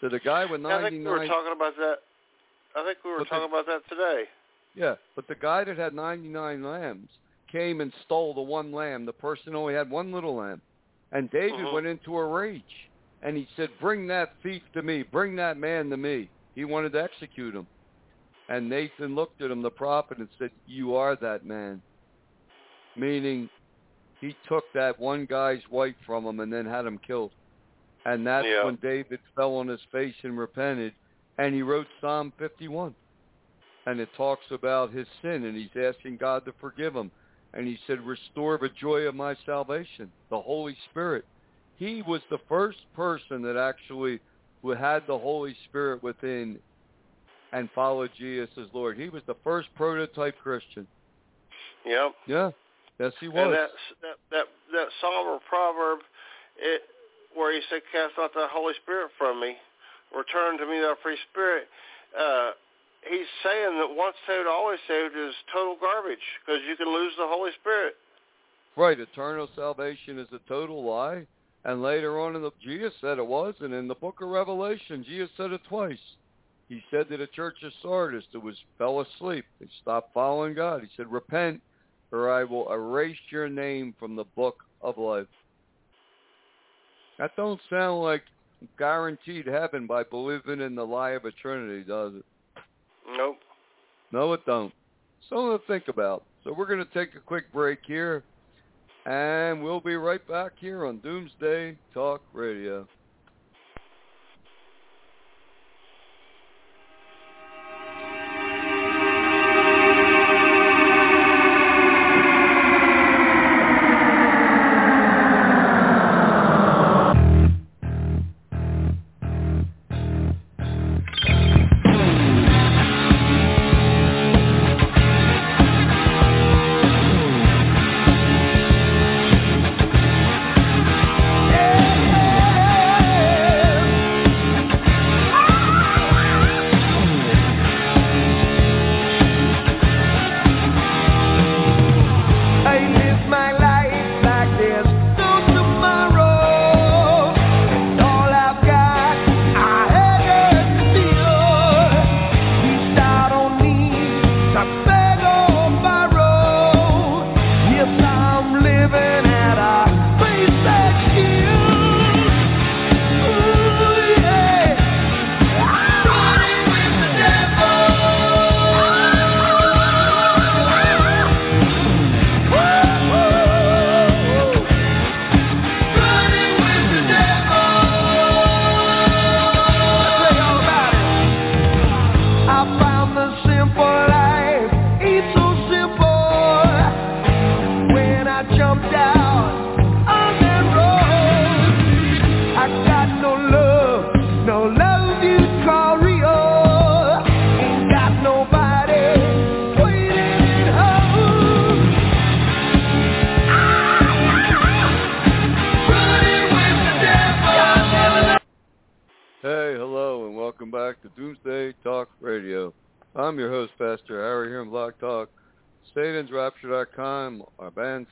[0.00, 0.72] So the guy with 99...
[0.84, 1.98] I think we were talking about that.
[2.74, 4.28] I think we were But the- talking about that today.
[4.74, 7.10] yeah, but the guy that had 99 lambs
[7.48, 9.04] came and stole the one lamb.
[9.04, 10.62] The person only had one little lamb.
[11.12, 11.72] And David Mhm.
[11.72, 12.88] went into a rage.
[13.22, 15.02] And he said, bring that thief to me.
[15.02, 16.30] Bring that man to me.
[16.60, 17.66] He wanted to execute him.
[18.50, 21.80] And Nathan looked at him, the prophet, and said, you are that man.
[22.98, 23.48] Meaning
[24.20, 27.30] he took that one guy's wife from him and then had him killed.
[28.04, 28.64] And that's Yeah.
[28.66, 30.92] when David fell on his face and repented.
[31.38, 32.94] And he wrote Psalm 51
[33.86, 37.10] and it talks about his sin and he's asking God to forgive him.
[37.54, 41.24] And he said, restore the joy of my salvation, the Holy Spirit.
[41.78, 44.20] He was the first person that actually
[44.62, 46.58] who had the Holy Spirit within
[47.52, 48.98] and followed Jesus as Lord.
[48.98, 50.86] He was the first prototype Christian.
[51.84, 52.12] Yep.
[52.26, 52.50] Yeah.
[52.98, 53.56] Yes, he And was.
[53.56, 53.70] that
[54.02, 56.00] that that that psalm or proverb,
[56.58, 56.82] it
[57.34, 59.56] where he said, "Cast not the Holy Spirit from me."
[60.14, 61.68] return to me thy free spirit.
[62.18, 62.50] Uh,
[63.08, 67.26] he's saying that once saved, always saved is total garbage because you can lose the
[67.26, 67.94] Holy Spirit.
[68.76, 71.26] Right, eternal salvation is a total lie.
[71.64, 75.04] And later on in the Jesus said it was, and in the book of Revelation,
[75.06, 75.98] Jesus said it twice.
[76.68, 80.82] He said to the church of Sardis that was fell asleep, they stopped following God.
[80.82, 81.60] He said, Repent,
[82.12, 85.26] or I will erase your name from the book of life.
[87.18, 88.22] That don't sound like
[88.78, 92.24] guaranteed heaven by believing in the lie of a Trinity, does it?
[93.16, 93.38] Nope.
[94.12, 94.72] No, it don't.
[95.28, 96.24] Something to think about.
[96.44, 98.22] So we're going to take a quick break here,
[99.06, 102.86] and we'll be right back here on Doomsday Talk Radio.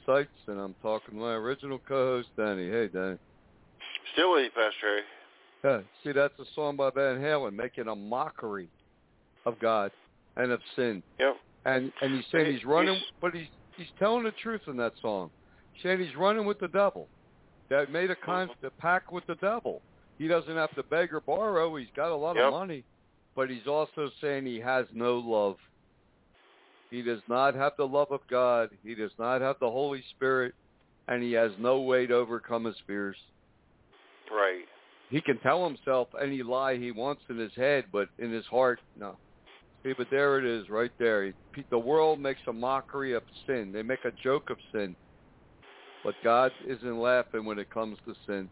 [0.07, 2.69] Sites, and I'm talking to my original co-host, Danny.
[2.69, 3.19] Hey, Danny.
[4.13, 5.01] Still with you, Pastor
[5.65, 8.69] Yeah, see, that's a song by Van Halen making a mockery
[9.47, 9.91] of God
[10.37, 11.03] and of sin.
[11.19, 11.37] Yep.
[11.65, 14.93] And and he's saying he's running, he's, but he's he's telling the truth in that
[15.03, 15.31] song.
[15.73, 17.09] He's saying he's running with the devil.
[17.69, 18.47] That made a uh-huh.
[18.47, 19.83] con- a pact with the devil.
[20.19, 21.77] He doesn't have to beg or borrow.
[21.77, 22.47] He's got a lot yep.
[22.47, 22.85] of money,
[23.37, 25.57] but he's also saying he has no love.
[26.91, 28.71] He does not have the love of God.
[28.83, 30.55] He does not have the Holy Spirit,
[31.07, 33.17] and he has no way to overcome his fears.
[34.31, 34.65] Right.
[35.11, 38.81] He can tell himself any lie he wants in his head, but in his heart,
[38.97, 39.19] no.
[39.83, 41.33] See, but there it is, right there.
[41.71, 43.71] The world makes a mockery of sin.
[43.73, 44.97] They make a joke of sin.
[46.05, 48.51] But God isn't laughing when it comes to sin.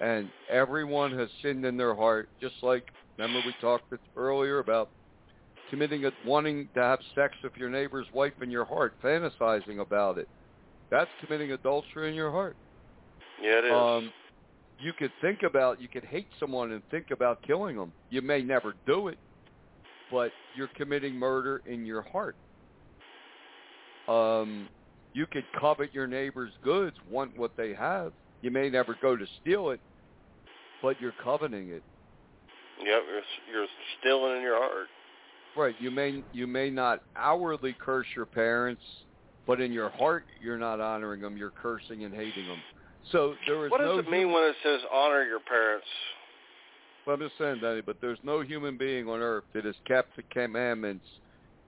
[0.00, 2.84] And everyone has sinned in their heart, just like,
[3.18, 4.90] remember we talked earlier about
[5.72, 10.18] committing a, wanting to have sex with your neighbor's wife in your heart, fantasizing about
[10.18, 10.28] it.
[10.90, 12.54] That's committing adultery in your heart.
[13.42, 13.72] Yeah, it is.
[13.72, 14.12] Um,
[14.78, 17.90] you could think about, you could hate someone and think about killing them.
[18.10, 19.16] You may never do it,
[20.10, 22.36] but you're committing murder in your heart.
[24.08, 24.68] Um,
[25.14, 28.12] you could covet your neighbor's goods, want what they have.
[28.42, 29.80] You may never go to steal it,
[30.82, 31.82] but you're coveting it.
[32.78, 33.66] Yep, you're you're
[34.00, 34.88] stealing in your heart.
[35.56, 35.74] Right.
[35.80, 38.82] You may you may not outwardly curse your parents,
[39.46, 41.36] but in your heart you're not honoring them.
[41.36, 42.58] You're cursing and hating them.
[43.10, 45.86] So there is What does no it mean when it says honor your parents?
[47.06, 50.16] Well, I'm just saying, Danny, but there's no human being on earth that has kept
[50.16, 51.04] the commandments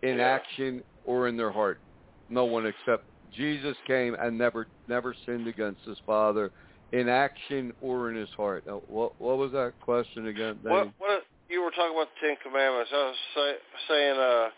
[0.02, 0.28] in Yeah.
[0.28, 1.80] action or in their heart.
[2.28, 6.52] No one except Jesus came and never never sinned against his Father
[6.92, 8.64] in action or in his heart.
[8.66, 10.74] Now, what what was that question again, Danny?
[10.74, 11.13] What what
[11.54, 12.90] you were talking about the Ten Commandments?
[12.92, 13.50] I was say,
[13.88, 14.48] saying, uh,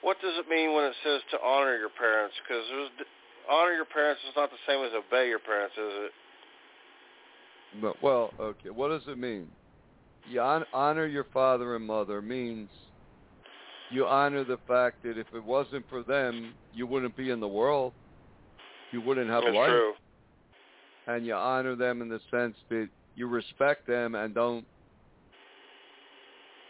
[0.00, 2.34] what does it mean when it says to honor your parents?
[2.42, 2.64] Because
[3.50, 6.12] honor your parents is not the same as obey your parents, is it?
[7.82, 8.70] No, well, okay.
[8.70, 9.48] What does it mean?
[10.28, 12.68] You hon- honor your father and mother means
[13.90, 17.48] you honor the fact that if it wasn't for them, you wouldn't be in the
[17.48, 17.92] world.
[18.92, 19.68] You wouldn't have That's life.
[19.68, 19.92] true.
[21.06, 24.66] And you honor them in the sense that you respect them and don't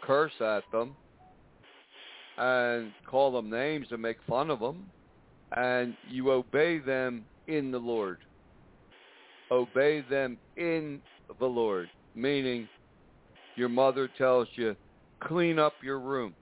[0.07, 0.95] curse at them
[2.37, 4.85] and call them names and make fun of them,
[5.55, 8.17] and you obey them in the Lord.
[9.51, 11.01] Obey them in
[11.39, 12.67] the Lord, meaning
[13.55, 14.75] your mother tells you,
[15.21, 16.33] clean up your room.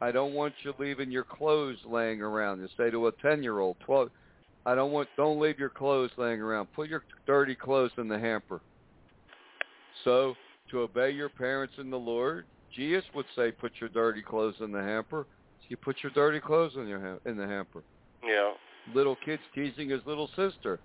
[0.00, 2.60] I don't want you leaving your clothes laying around.
[2.60, 4.08] You say to a 10-year-old, 12,
[4.66, 6.68] I don't want, don't leave your clothes laying around.
[6.74, 8.60] Put your dirty clothes in the hamper.
[10.04, 10.34] So
[10.70, 14.72] to obey your parents in the Lord, Jesus would say, put your dirty clothes in
[14.72, 15.26] the hamper.
[15.60, 17.82] So you put your dirty clothes in your ha- in the hamper.
[18.24, 18.52] Yeah.
[18.94, 20.80] Little kids teasing his little sister.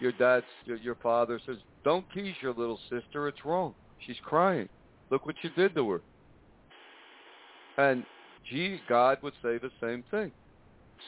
[0.00, 3.28] Your dad's, your, your father says, don't tease your little sister.
[3.28, 3.74] It's wrong.
[4.06, 4.68] She's crying.
[5.10, 6.00] Look what you did to her.
[7.78, 8.04] And
[8.50, 10.32] gee, God would say the same thing.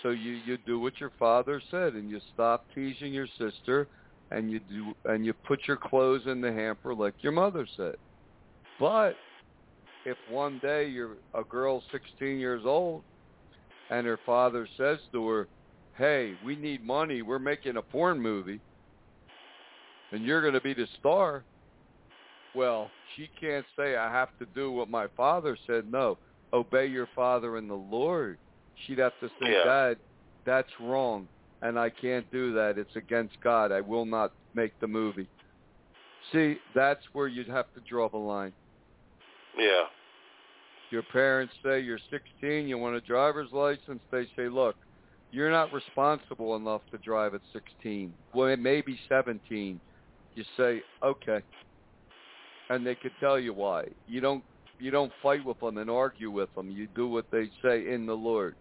[0.03, 3.89] So you you do what your father said, and you stop teasing your sister,
[4.31, 7.95] and you do and you put your clothes in the hamper like your mother said.
[8.79, 9.15] But
[10.09, 13.03] if one day you're a girl 16 years old,
[13.91, 15.49] and her father says to her,
[15.97, 17.23] "Hey, we need money.
[17.23, 18.61] We're making a porn movie,
[20.13, 21.45] and you're going to be the star."
[22.55, 25.91] Well, she can't say I have to do what my father said.
[25.91, 26.19] No,
[26.53, 28.39] obey your father and the Lord.
[28.87, 29.65] She'd have to say, Yeah.
[29.65, 29.97] Dad,
[30.45, 31.29] that's wrong,
[31.63, 32.79] and I can't do that.
[32.79, 33.73] It's against God.
[33.73, 35.29] I will not make the movie.
[36.33, 38.53] See, that's where you'd have to draw the line.
[39.57, 39.85] Yeah.
[40.91, 44.01] Your parents say you're 16, you want a driver's license.
[44.11, 44.77] They say, look,
[45.31, 48.13] you're not responsible enough to drive at 16.
[48.35, 49.81] Well, it may be 17.
[50.35, 51.43] You say, okay.
[52.71, 53.89] And they could tell you why.
[54.07, 54.45] You don't
[54.81, 56.71] you don't fight with them and argue with them.
[56.71, 58.55] You do what they say in the Lord.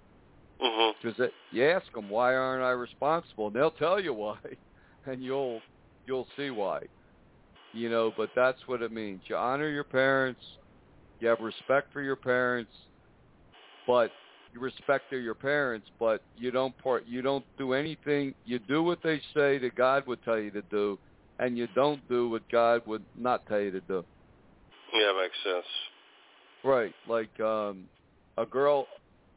[0.60, 0.94] Mhm.
[1.02, 3.48] Because you ask them, why aren't I responsible?
[3.48, 4.40] And they'll tell you why,
[5.06, 5.62] and you'll
[6.06, 6.82] you'll see why.
[7.74, 9.22] You know, but that's what it means.
[9.28, 10.42] You honor your parents.
[11.20, 12.72] You have respect for your parents,
[13.86, 14.12] but
[14.54, 17.06] you respect your parents, but you don't part.
[17.08, 18.34] You don't do anything.
[18.46, 20.98] You do what they say that God would tell you to do,
[21.40, 24.06] and you don't do what God would not tell you to do.
[24.94, 25.66] Yeah, makes sense.
[26.64, 26.94] Right.
[27.08, 27.86] Like um
[28.38, 28.88] a girl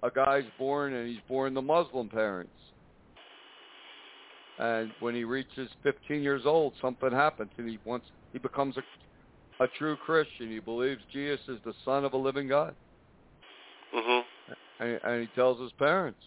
[0.03, 2.53] a guy's born and he's born to Muslim parents.
[4.59, 8.83] And when he reaches 15 years old, something happens and he wants he becomes a
[9.61, 10.51] a true Christian.
[10.51, 12.75] He believes Jesus is the son of a living God.
[13.95, 14.85] Mm-hmm.
[14.85, 16.19] And, and he tells his parents.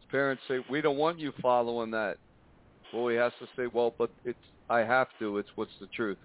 [0.00, 2.18] His parents say, "We don't want you following that."
[2.92, 4.38] Well, he has to say, "Well, but it's
[4.68, 5.38] I have to.
[5.38, 6.18] It's what's the truth."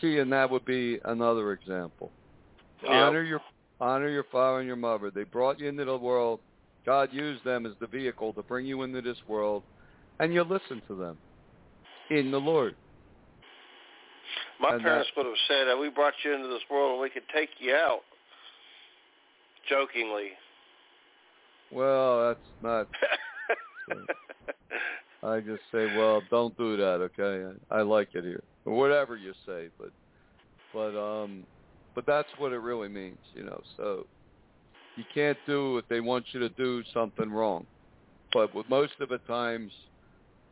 [0.00, 2.10] See, and that would be another example.
[2.82, 3.04] Yeah.
[3.04, 3.40] Honor your
[3.80, 5.10] honor your father and your mother.
[5.10, 6.40] They brought you into the world.
[6.86, 9.62] God used them as the vehicle to bring you into this world,
[10.18, 11.18] and you listen to them
[12.10, 12.74] in the Lord.
[14.60, 17.10] My And parents would have said, uh, "We brought you into this world, and we
[17.10, 18.00] could take you out."
[19.68, 20.30] Jokingly.
[21.70, 22.88] Well, that's not.
[25.22, 27.54] I just say, well, don't do that, okay?
[27.70, 29.90] I, I like it here, or whatever you say, but,
[30.72, 31.46] but, um,
[31.94, 33.60] but that's what it really means, you know.
[33.76, 34.06] So
[34.96, 37.66] you can't do if they want you to do something wrong.
[38.32, 39.72] But with most of the times,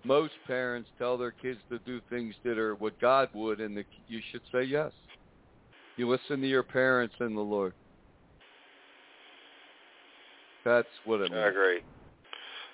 [0.04, 3.84] most parents tell their kids to do things that are what God would, and the,
[4.06, 4.92] you should say yes.
[5.96, 7.72] You listen to your parents and the Lord.
[10.64, 11.34] That's what it means.
[11.44, 11.80] I agree.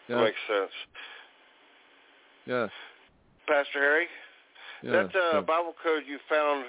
[0.08, 0.70] Yeah, Makes sense.
[2.46, 2.66] yeah,
[3.48, 4.06] Pastor Harry,
[4.82, 4.90] yeah.
[4.92, 5.40] that uh, yeah.
[5.40, 6.66] Bible code you found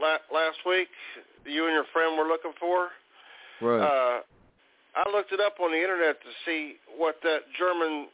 [0.00, 0.88] la- last week,
[1.44, 2.88] you and your friend were looking for.
[3.60, 3.82] right.
[3.82, 4.20] Uh,
[4.94, 8.08] I looked it up on the internet to see what that German,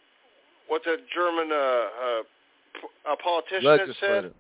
[0.68, 2.22] what that German uh, uh,
[2.76, 4.32] p- politician had said,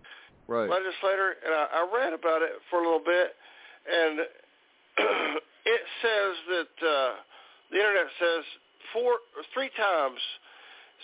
[0.48, 0.70] Right.
[0.70, 3.36] legislator, and I, I read about it for a little bit,
[3.84, 4.20] and
[5.66, 7.12] it says that uh,
[7.70, 8.44] the internet says
[8.92, 9.20] four,
[9.52, 10.20] three times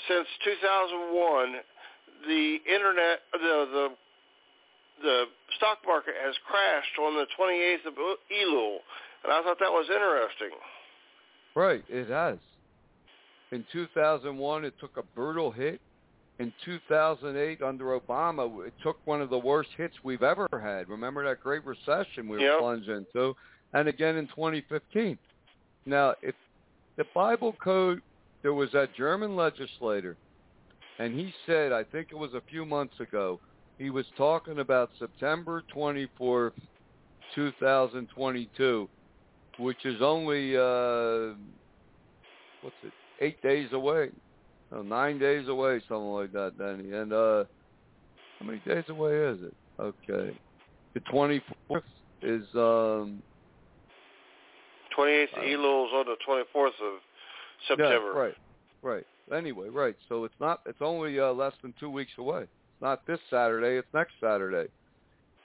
[0.09, 1.61] since 2001,
[2.27, 3.89] the internet, the the
[5.03, 5.25] the
[5.57, 8.79] stock market has crashed on the 28th of Elul,
[9.25, 10.57] and I thought that was interesting.
[11.55, 12.39] Right, it has.
[13.55, 15.81] In 2001, it took a brutal hit.
[16.41, 20.89] In 2008, under Obama, it took one of the worst hits we've ever had.
[20.89, 22.59] Remember that Great Recession we were Yep.
[22.59, 23.37] plunged into?
[23.73, 25.17] And again in 2015.
[25.87, 26.35] Now, if
[26.97, 28.03] the Bible code,
[28.43, 30.17] there was that German legislator,
[30.99, 33.41] and he said, I think it was a few months ago,
[33.79, 36.61] he was talking about September 24th,
[37.37, 38.91] 2022,
[39.59, 41.35] which is only uh
[42.61, 44.11] what's it eight days away
[44.85, 47.45] nine days away something like that danny and uh
[48.41, 50.37] how many days away is it okay
[50.95, 51.85] the twenty fourth
[52.23, 53.23] is um
[54.97, 57.01] 28th Uh, Elul's on the 24th of
[57.69, 58.13] September.
[58.15, 58.35] Yeah, right,
[58.83, 59.07] right.
[59.37, 59.97] Anyway, right.
[60.09, 60.61] So it's not.
[60.67, 62.43] It's only uh, less than two weeks away.
[62.43, 63.79] It's not this Saturday.
[63.79, 64.69] It's next Saturday.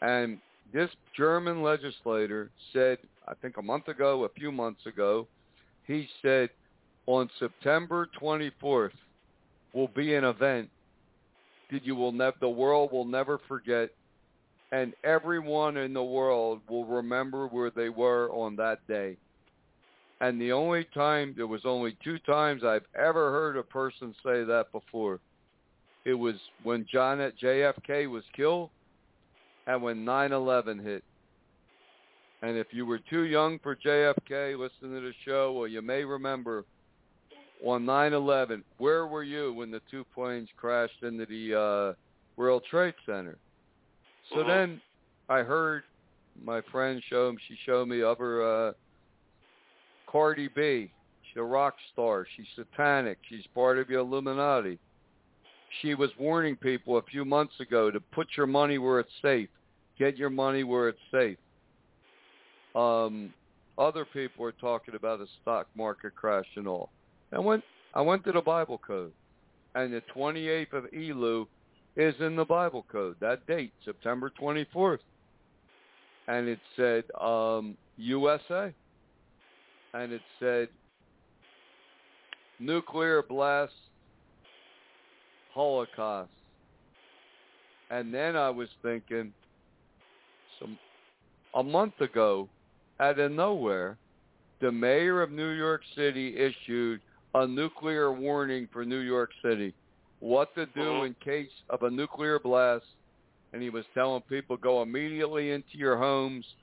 [0.02, 0.40] And
[0.74, 5.28] this German legislator said, I think a month ago, a few months ago,
[5.88, 6.50] he said
[7.08, 8.92] on September 24th
[9.74, 10.70] will be an event
[11.72, 13.90] that you will never, the world will never forget,
[14.72, 19.18] and everyone in the world will remember where they were on that day.
[20.22, 24.44] And the only time, there was only two times I've ever heard a person say
[24.44, 25.20] that before.
[26.06, 28.70] It was when John at JFK was killed
[29.68, 31.04] and when 9/11 hit.
[32.42, 36.04] And if you were too young for JFK, listen to the show, Well, you may
[36.04, 36.66] remember
[37.64, 41.94] on 9/11, where were you when the two planes crashed into the uh,
[42.38, 43.38] World Trade Center?
[44.30, 44.48] So Mhm.
[44.48, 44.82] then
[45.28, 45.84] I heard
[46.42, 48.74] my friend show she showed me of her uh,
[50.08, 50.92] Cardi B.
[51.24, 52.26] She's a rock star.
[52.36, 53.20] She's satanic.
[53.24, 54.80] She's part of the Illuminati.
[55.82, 59.50] She was warning people a few months ago to put your money where it's safe.
[59.98, 61.38] Get your money where it's safe.
[62.74, 63.34] Um,
[63.78, 66.90] other people are talking about a stock market crash and all.
[67.34, 67.64] I went
[67.94, 69.12] I went to the Bible code,
[69.76, 71.48] and the 28th of Elul
[71.96, 73.16] is in the Bible code.
[73.20, 75.00] That date, September 24th,
[76.28, 78.74] and it said um, USA,
[79.94, 80.70] and it said
[82.60, 83.74] nuclear blast
[85.54, 86.30] Holocaust.
[87.90, 89.34] And then I was thinking,
[90.60, 90.78] some
[91.56, 92.48] a month ago,
[93.00, 93.98] out of nowhere,
[94.62, 97.02] the mayor of New York City issued
[97.34, 99.74] a nuclear warning for New York City,
[100.20, 101.08] what to do Mhm.
[101.08, 102.86] in case of a nuclear blast.
[103.54, 106.56] And he was telling people go immediately into your homes,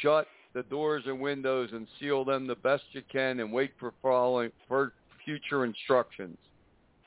[0.00, 3.92] shut the doors and windows, and seal them the best you can, and wait for
[4.02, 4.92] following for
[5.24, 6.38] future instructions.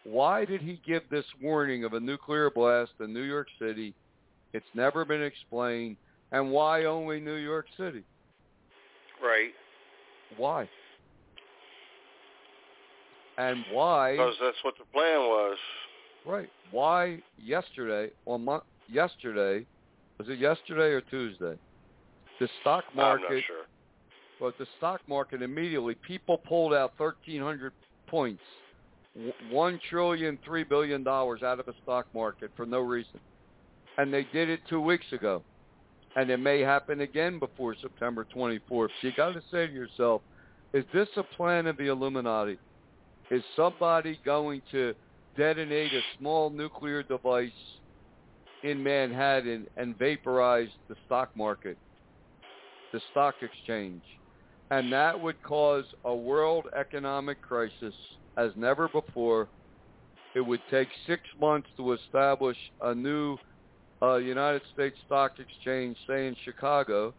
[0.03, 3.93] Why did he give this warning of a nuclear blast in New York City?
[4.53, 5.97] It's never been explained.
[6.32, 8.03] And why only New York City?
[9.22, 9.53] Right.
[10.36, 10.70] Why?
[13.38, 14.12] And why?
[14.14, 15.58] Because that's what the plan was.
[16.26, 16.50] Right.
[16.72, 19.66] Why yesterday on mon- yesterday
[20.20, 21.58] was it yesterday or Tuesday?
[22.40, 23.26] The stock market.
[23.30, 23.66] I'm not sure.
[24.40, 27.72] but the stock market immediately people pulled out 1,300
[28.10, 28.42] points,
[29.52, 33.20] one trillion three billion dollars out of the stock market for no reason,
[33.98, 35.44] and they did it two weeks ago,
[36.16, 38.60] and it may happen again before September 24th.
[38.70, 40.22] So you got to say to yourself,
[40.74, 42.60] is this a plan of the Illuminati?
[43.30, 44.94] Is somebody going to
[45.36, 47.52] detonate a small nuclear device
[48.64, 51.78] in Manhattan and vaporize the stock market,
[52.94, 54.02] the stock exchange?
[54.72, 57.94] And that would cause a world economic crisis
[58.38, 59.48] as never before.
[60.36, 63.38] It would take six months to establish a new
[64.02, 67.14] uh, United States stock exchange, say in Chicago.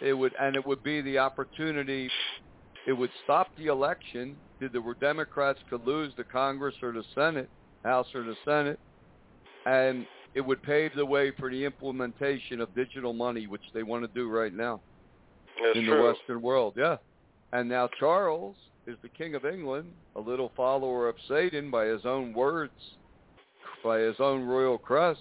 [0.00, 2.10] It would, and it would be the opportunity
[2.86, 4.36] it would stop the election.
[4.60, 7.48] Did the Democrats could lose the Congress or the Senate,
[7.84, 8.78] House or the Senate,
[9.66, 14.04] and it would pave the way for the implementation of digital money, which they want
[14.04, 14.80] to do right now
[15.62, 15.96] That's in true.
[15.96, 16.74] the Western world.
[16.76, 16.96] Yeah,
[17.52, 18.56] and now Charles
[18.86, 22.72] is the King of England, a little follower of Satan by his own words,
[23.84, 25.20] by his own royal crest.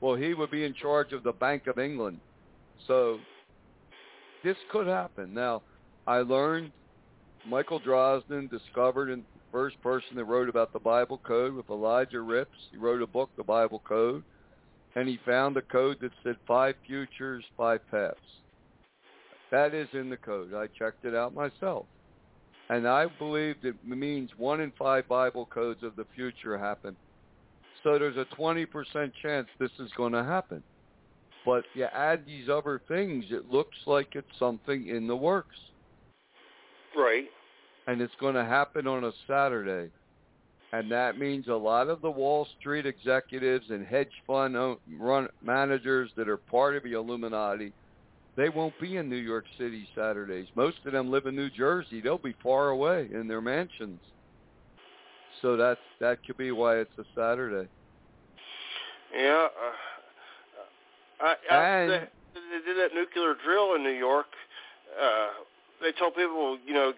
[0.00, 2.20] Well, he would be in charge of the Bank of England.
[2.86, 3.18] So
[4.42, 5.34] this could happen.
[5.34, 5.62] Now,
[6.06, 6.72] I learned
[7.46, 12.56] Michael Drosnin discovered and first person that wrote about the Bible code with Elijah Rips.
[12.70, 14.22] He wrote a book, The Bible Code,
[14.94, 18.16] and he found a code that said five futures, five paths.
[19.50, 20.54] That is in the code.
[20.54, 21.86] I checked it out myself.
[22.68, 26.94] And I believe it means one in five Bible codes of the future happen.
[27.82, 28.66] So there's a 20%
[29.22, 30.62] chance this is going to happen.
[31.44, 35.56] But you add these other things, it looks like it's something in the works
[36.96, 37.24] Right.
[37.86, 39.90] and it's going to happen on a Saturday.
[40.72, 44.54] And that means a lot of the Wall Street executives and hedge fund
[44.98, 47.72] run managers that are part of the Illuminati,
[48.36, 50.46] they won't be in New York City Saturdays.
[50.54, 52.00] Most of them live in New Jersey.
[52.00, 53.98] They'll be far away in their mansions.
[55.42, 57.68] So that's that could be why it's a Saturday.
[59.12, 59.48] Yeah.
[61.20, 61.96] Uh, I, I, And- they,
[62.34, 64.26] they did that nuclear drill in New York.
[65.02, 65.28] Uh,
[65.80, 66.92] they told people, you know,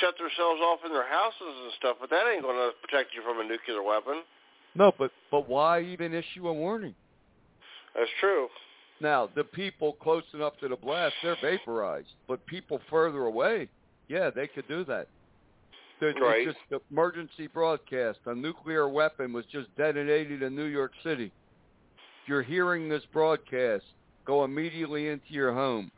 [0.00, 3.22] shut themselves off in their houses and stuff, but that ain't going to protect you
[3.22, 4.22] from a nuclear weapon.
[4.74, 6.94] No, but but why even issue a warning?
[7.94, 8.48] That's true.
[9.00, 12.08] Now, the people close enough to the blast, they're vaporized.
[12.28, 13.68] But people further away,
[14.08, 15.08] yeah, they could do that.
[16.00, 16.46] There's Right.
[16.46, 18.20] just the emergency broadcast.
[18.26, 21.30] A nuclear weapon was just detonated in New York City.
[22.22, 23.84] If you're hearing this broadcast,
[24.24, 25.90] go immediately into your home.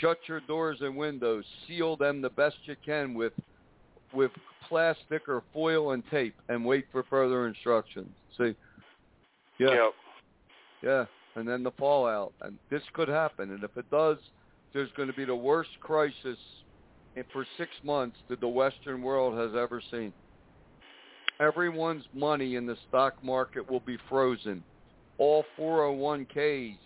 [0.00, 1.44] Shut your doors and windows.
[1.66, 3.32] Seal them the best you can with
[4.12, 4.30] with
[4.68, 8.10] plastic or foil and tape, and wait for further instructions.
[8.36, 8.54] See?
[9.58, 9.74] Yeah.
[9.74, 9.92] Yep.
[10.82, 11.04] Yeah,
[11.36, 12.32] and then the fallout.
[12.40, 13.50] And this could happen.
[13.50, 14.18] And if it does,
[14.72, 16.38] there's going to be the worst crisis
[17.32, 20.12] for six months that the Western world has ever seen.
[21.38, 24.62] Everyone's money in the stock market will be frozen.
[25.18, 26.76] All 401ks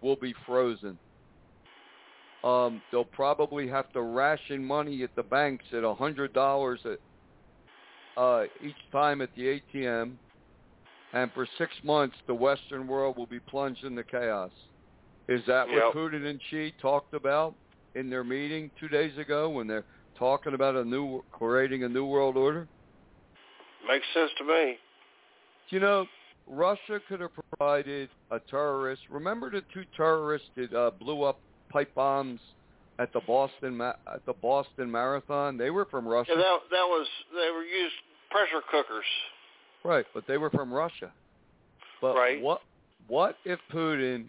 [0.00, 0.98] will be frozen.
[2.44, 6.80] Um, they'll probably have to ration money at the banks at a hundred dollars
[8.16, 10.14] uh, each time at the ATM
[11.12, 14.50] and for six months the Western world will be plunged into chaos.
[15.28, 17.54] Is that what Putin and Xi talked about
[17.94, 19.84] in their meeting two days ago when they're
[20.18, 22.66] talking about a new creating a new world order?
[23.88, 24.76] Makes sense to me.
[25.68, 26.06] You know,
[26.48, 29.02] Russia could have provided a terrorist.
[29.10, 31.40] Remember the two terrorists that uh, blew up
[31.72, 32.40] pipe bombs
[32.98, 35.56] at the Boston at the Boston Marathon?
[35.56, 36.32] They were from Russia.
[36.32, 37.94] Yeah, that that was they were used
[38.30, 39.04] pressure cookers.
[39.84, 41.12] Right, but they were from Russia.
[42.00, 42.40] But Right.
[42.40, 42.60] what
[43.08, 44.28] what if Putin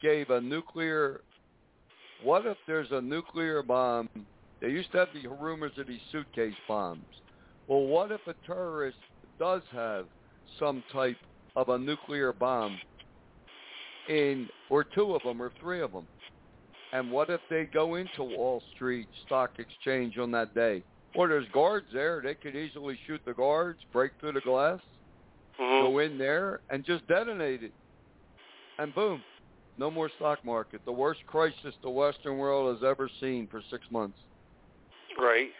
[0.00, 1.20] gave a nuclear
[2.22, 4.08] what if there's a nuclear bomb?
[4.60, 7.04] They used to have the rumors of these suitcase bombs.
[7.66, 8.98] Well, what if a terrorist
[9.38, 10.06] does have
[10.58, 11.16] some type
[11.56, 12.78] of a nuclear bomb
[14.08, 16.06] in or two of them or three of them?
[16.92, 20.82] And what if they go into Wall Street Stock Exchange on that day?
[21.14, 22.20] Well, there's guards there.
[22.22, 24.80] They could easily shoot the guards, break through the glass,
[25.58, 27.72] hmm go in there, and just detonate it.
[28.78, 29.22] And boom,
[29.78, 30.80] no more stock market.
[30.84, 34.18] The worst crisis the Western world has ever seen for six months.
[35.18, 35.50] Right.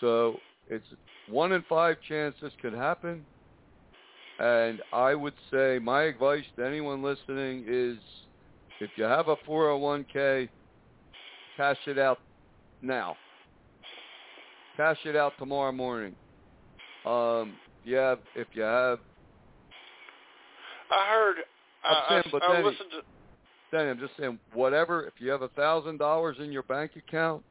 [0.00, 0.36] So
[0.68, 0.86] it's
[1.28, 3.24] one in five chance this could happen.
[4.38, 7.98] And I would say my advice to anyone listening is
[8.80, 10.48] if you have a 401k,
[11.56, 12.18] cash it out
[12.82, 13.16] now.
[14.76, 16.14] Cash it out tomorrow morning.
[17.04, 18.98] Um, if you have, if you have,
[20.90, 21.36] I heard.
[21.84, 23.00] I'm saying, I, but I then- listened to.
[23.72, 25.04] then I'm just saying, whatever.
[25.06, 27.42] If you have a thousand dollars in your bank account,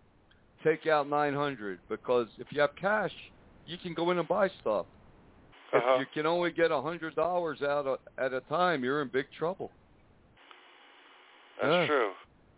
[0.64, 3.12] take out nine hundred because if you have cash,
[3.66, 4.86] you can go in and buy stuff.
[5.72, 5.96] Uh-huh.
[5.96, 9.08] If you can only get a hundred dollars out a- at a time, you're in
[9.08, 9.72] big trouble.
[11.60, 11.88] That's Yeah.
[11.88, 12.12] true.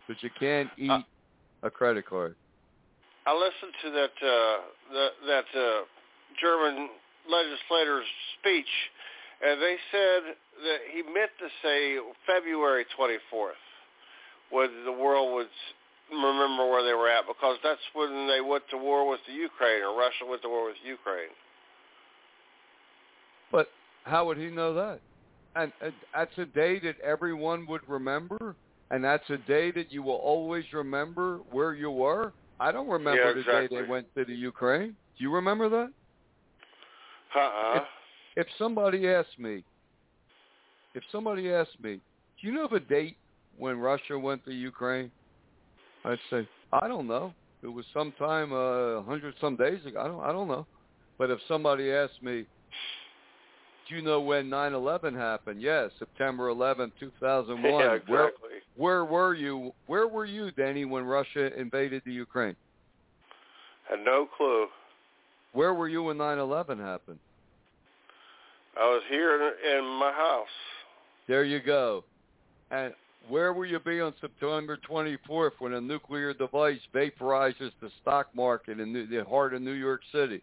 [0.08, 1.02] But you can't eat Uh,
[1.64, 2.36] a credit card.
[3.26, 4.62] I listened to that uh,
[4.93, 5.86] that that uh,
[6.39, 6.89] German
[7.28, 8.08] legislator's
[8.39, 8.70] speech,
[9.41, 13.62] and they said that he meant to say February 24th,
[14.49, 15.49] when the world would
[16.12, 19.84] remember where they were at, because that's when they went to war with the Ukraine,
[19.84, 21.30] or Russia went to war with Ukraine.
[23.52, 23.70] But
[24.04, 24.99] how would he know that?
[25.56, 28.56] And, and that's a day that everyone would remember,
[28.92, 32.34] and that's a day that you will always remember where you were.
[32.60, 34.96] I don't remember Yeah, the day they went to the Ukraine.
[35.18, 35.92] Do you remember that?
[37.34, 37.86] Uh-uh.
[38.36, 39.64] if somebody asked me,
[40.94, 42.02] if somebody asked me,
[42.39, 43.16] do you know the date
[43.58, 45.10] when Russia went to Ukraine?
[46.04, 47.34] I'd say, I don't know.
[47.64, 50.02] It was sometime a uh, hundred some days ago.
[50.02, 50.68] I don't, I don't know.
[51.18, 52.46] But if somebody asked me,
[53.88, 55.62] do you know when 9/11 happened?
[55.62, 57.64] Yes, September 11, 2001.
[57.72, 58.12] yeah, exactly.
[58.12, 58.32] where
[58.78, 59.74] were you?
[59.88, 62.55] Where were you, Danny, when Russia invaded the Ukraine?
[63.89, 64.67] Had no clue.
[65.53, 67.19] Where were you when 9/11 happened?
[68.80, 70.47] I was here in, in my house.
[71.28, 72.03] There you go.
[72.72, 72.93] And
[73.28, 78.80] where will you be on September 24th when a nuclear device vaporizes the stock market
[78.80, 80.41] in the heart of New York City?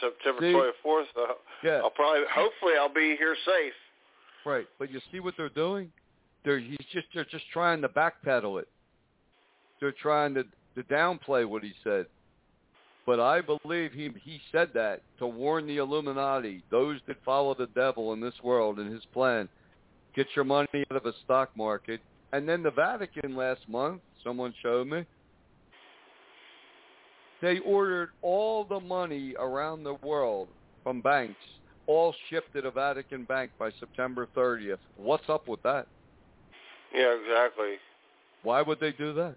[0.00, 0.52] September See?
[0.88, 1.04] 24th.
[1.16, 1.32] Uh,
[1.64, 3.72] Yeah, I'll probably, hopefully, I'll be here safe.
[4.44, 4.66] right.
[4.78, 5.90] But you see what they're doing?
[6.46, 8.68] They're he's just they're just trying to backpedal it.
[9.80, 12.06] They're trying to to downplay what he said.
[13.04, 17.66] But I believe he he said that to warn the Illuminati, those that follow the
[17.74, 19.48] devil in this world and his plan.
[20.14, 22.00] Get your money out of the stock market.
[22.32, 25.04] And then the Vatican last month, someone showed me,
[27.42, 30.48] they ordered all the money around the world
[30.82, 31.36] from banks,
[31.86, 34.78] all shipped to the Vatican Bank by September 30th.
[34.96, 35.86] What's up with that?
[36.94, 37.74] Yeah, exactly.
[38.42, 39.36] Why would they do that?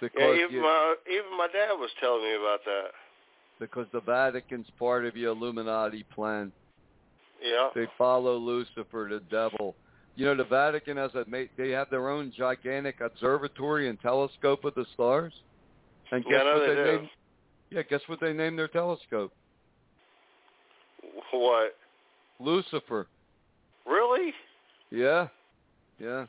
[0.00, 2.92] Yeah, even you- my even my dad was telling me about that.
[3.58, 6.52] because the Vatican's part of the Illuminati plan.
[7.42, 7.70] Yeah.
[7.74, 9.74] They follow Lucifer, the devil.
[10.14, 11.24] You know, the Vatican has a
[11.56, 15.32] they have their own gigantic observatory and telescope of the stars.
[16.10, 17.10] And guess Yeah, what they they named?
[17.70, 19.32] Yeah, guess what they named their telescope?
[21.32, 21.76] What?
[22.40, 23.08] Lucifer.
[23.86, 24.32] Really?
[24.90, 25.28] Yeah,
[25.98, 26.26] yeah.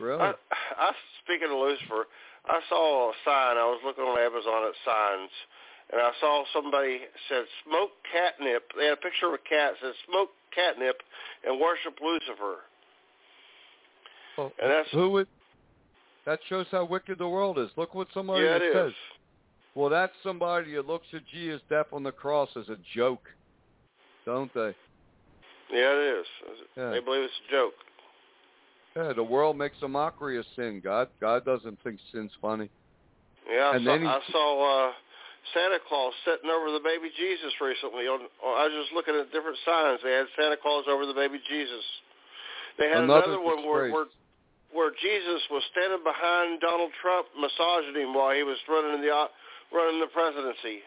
[0.00, 0.20] Really?
[0.20, 0.34] I,
[0.76, 0.92] I
[1.24, 2.06] speaking of Lucifer,
[2.46, 3.56] I saw a sign.
[3.56, 5.30] I was looking on Amazon at signs,
[5.92, 8.64] and I saw somebody said smoke catnip.
[8.76, 10.96] They had a picture of a cat that said smoke catnip
[11.46, 12.66] and worship Lucifer.
[14.36, 15.28] Well, And that's who would?
[16.26, 17.68] That shows how wicked the world is.
[17.76, 18.88] Look what somebody yeah, it says.
[18.90, 18.94] is.
[19.74, 23.28] Well, that's somebody that looks at Jesus' death on the cross as a joke,
[24.24, 24.74] don't they?
[25.72, 26.26] Yeah, it is.
[26.76, 26.90] Yeah.
[26.90, 27.74] They believe it's a joke.
[28.96, 30.80] Yeah, the world makes a mockery of sin.
[30.84, 32.68] God, God doesn't think sin's funny.
[33.48, 34.92] Yeah, I saw, he- I saw uh,
[35.54, 38.04] Santa Claus sitting over the baby Jesus recently.
[38.04, 40.00] On, on, I was just looking at different signs.
[40.04, 41.84] They had Santa Claus over the baby Jesus.
[42.78, 44.06] They had Another another one where, where
[44.72, 49.12] where Jesus was standing behind Donald Trump, massaging him while he was running the
[49.72, 50.80] running the presidency.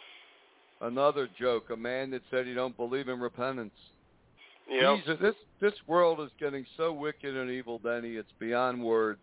[0.81, 1.69] Another joke.
[1.71, 3.73] A man that said he don't believe in repentance.
[4.69, 8.15] Know, Jesus, this this world is getting so wicked and evil, Benny.
[8.15, 9.21] It's beyond words.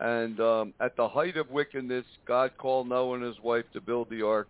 [0.00, 4.10] And um, at the height of wickedness, God called Noah and his wife to build
[4.10, 4.48] the ark.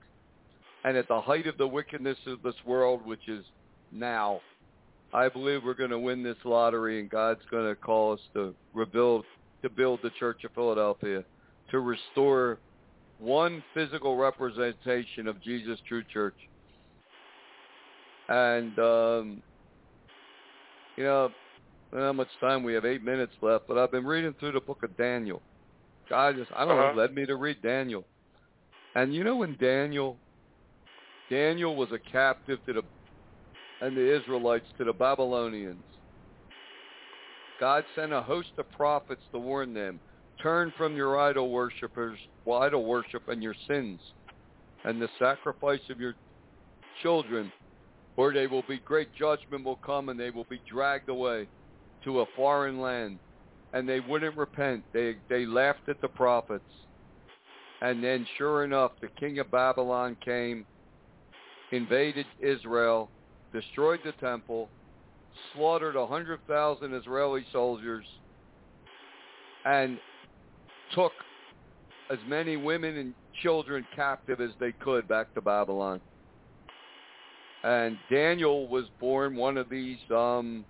[0.84, 3.44] And at the height of the wickedness of this world, which is
[3.92, 4.40] now,
[5.12, 8.54] I believe we're going to win this lottery, and God's going to call us to
[8.74, 9.24] rebuild,
[9.62, 11.24] to build the Church of Philadelphia,
[11.70, 12.58] to restore
[13.18, 16.34] one physical representation of Jesus' true church.
[18.28, 19.42] And um,
[20.96, 21.30] you know,
[21.92, 24.34] I don't know how much time we have, eight minutes left, but I've been reading
[24.38, 25.42] through the book of Daniel.
[26.08, 26.92] God just, I don't Uh-huh.
[26.92, 28.04] know, led me to read Daniel.
[28.94, 30.18] And you know when Daniel,
[31.30, 32.82] Daniel was a captive to the,
[33.80, 35.82] and the Israelites to the Babylonians.
[37.60, 40.00] God sent a host of prophets to warn them,
[40.42, 44.00] turn from your idol worshippers, well, idol worship and your sins,
[44.84, 46.14] and the sacrifice of your
[47.02, 47.52] children
[48.16, 51.48] or they will be great judgment will come and they will be dragged away
[52.04, 53.18] to a foreign land.
[53.72, 54.84] And they wouldn't repent.
[54.92, 56.64] They they laughed at the prophets.
[57.80, 60.64] And then sure enough the king of babylon came
[61.72, 63.10] invaded israel
[63.52, 64.70] destroyed the temple
[65.52, 68.06] slaughtered a hundred thousand israeli soldiers
[69.64, 69.98] and
[70.94, 71.12] took
[72.10, 76.00] as many women and children captive as they could back to babylon
[77.64, 80.66] and Daniel was born one of these um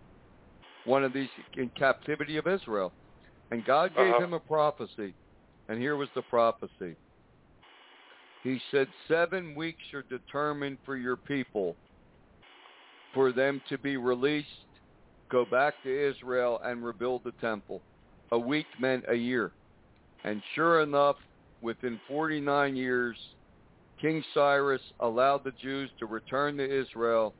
[0.86, 2.92] one of these in captivity of Israel.
[3.50, 4.22] And God gave Uh-huh.
[4.22, 5.14] him a prophecy.
[5.68, 6.96] And here was the prophecy.
[8.42, 11.76] He said, Seven weeks are determined for your people
[13.14, 14.48] for them to be released,
[15.30, 17.80] go back to Israel, and rebuild the temple.
[18.32, 19.52] A week meant a year.
[20.24, 21.16] And sure enough,
[21.62, 23.16] within 49 years,
[24.00, 27.34] King Cyrus allowed the Jews to return to Israel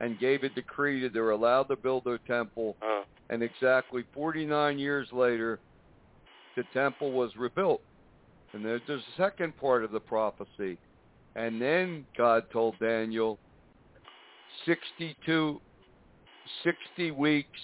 [0.00, 2.76] and gave a decree that they were allowed to build their temple.
[2.82, 5.58] uh, And exactly 49 years later,
[6.56, 7.80] the temple was rebuilt.
[8.52, 10.78] And there's the second part of the prophecy.
[11.34, 13.38] And then God told Daniel,
[14.64, 15.60] 62,
[16.64, 17.60] 60 weeks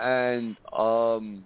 [0.00, 1.44] and um,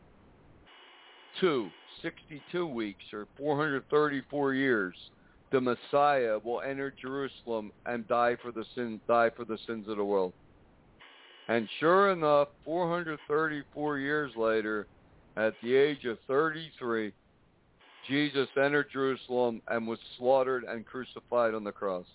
[1.41, 1.69] two,
[2.03, 4.95] 62 weeks or 434 years,
[5.53, 9.97] the Messiah will enter Jerusalem and die for the sins, die for the sins of
[9.97, 10.33] the world.
[11.49, 14.87] And sure enough, 434 years later,
[15.37, 17.13] at the age of 33,
[18.09, 22.07] Jesus entered Jerusalem and was slaughtered and crucified on the cross.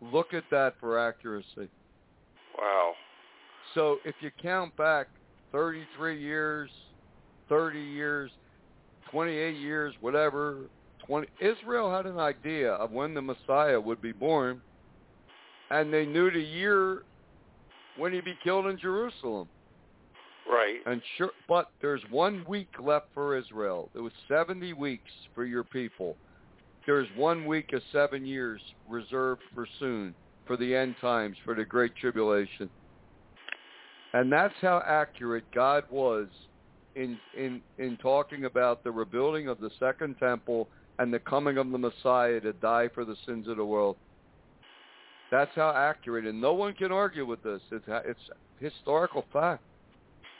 [0.00, 1.68] Look at that for accuracy.
[2.56, 2.92] wow.
[3.74, 5.08] So if you count back
[5.52, 6.70] 33 years,
[7.48, 8.30] 30 years,
[9.10, 10.68] 28 years, whatever,
[11.08, 14.60] 20, Israel had an idea of when the Messiah would be born,
[15.70, 17.02] and they knew the year
[17.96, 19.48] when he'd be killed in Jerusalem.
[20.48, 20.76] Right.
[20.86, 23.90] And sure, but there's one week left for Israel.
[23.94, 26.16] It was 70 weeks for your people.
[26.86, 30.14] There's one week of seven years reserved for soon,
[30.46, 32.70] for the end times, for the great tribulation.
[34.14, 36.28] And that's how accurate God was
[36.94, 40.68] in in in talking about the rebuilding of the second temple
[40.98, 43.96] and the coming of the Messiah to die for the sins of the world.
[45.30, 47.60] That's how accurate, and no one can argue with this.
[47.70, 48.20] It's it's
[48.58, 49.62] historical fact.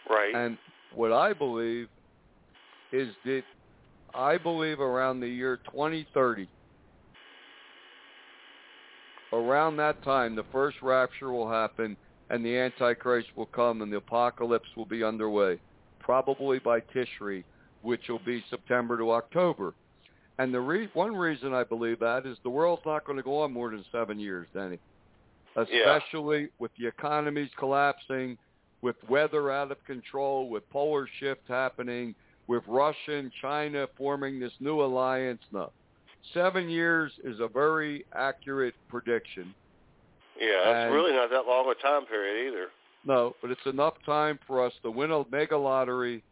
[0.08, 0.34] Right.
[0.34, 0.56] And
[0.94, 1.88] what I believe
[2.92, 3.42] is that
[4.14, 6.48] I believe around the year 2030,
[9.34, 11.96] around that time, the first rapture will happen,
[12.30, 15.58] and the Antichrist will come and the apocalypse will be underway,
[16.00, 17.44] probably by Tishri,
[17.82, 19.74] which will be September to October.
[20.38, 23.40] And the re- one reason I believe that is the world's not going to go
[23.42, 24.78] on more than seven years, Denny.
[25.56, 26.46] Especially yeah.
[26.60, 28.38] with the economies collapsing,
[28.80, 32.14] with weather out of control, with polar shift happening,
[32.46, 35.42] with Russia and China forming this new alliance.
[35.52, 35.72] No.
[36.32, 39.52] Seven years is a very accurate prediction.
[40.38, 42.68] Yeah, that's And- really not that long a time period either.
[43.04, 46.22] No, but it's enough time for us to win a mega lottery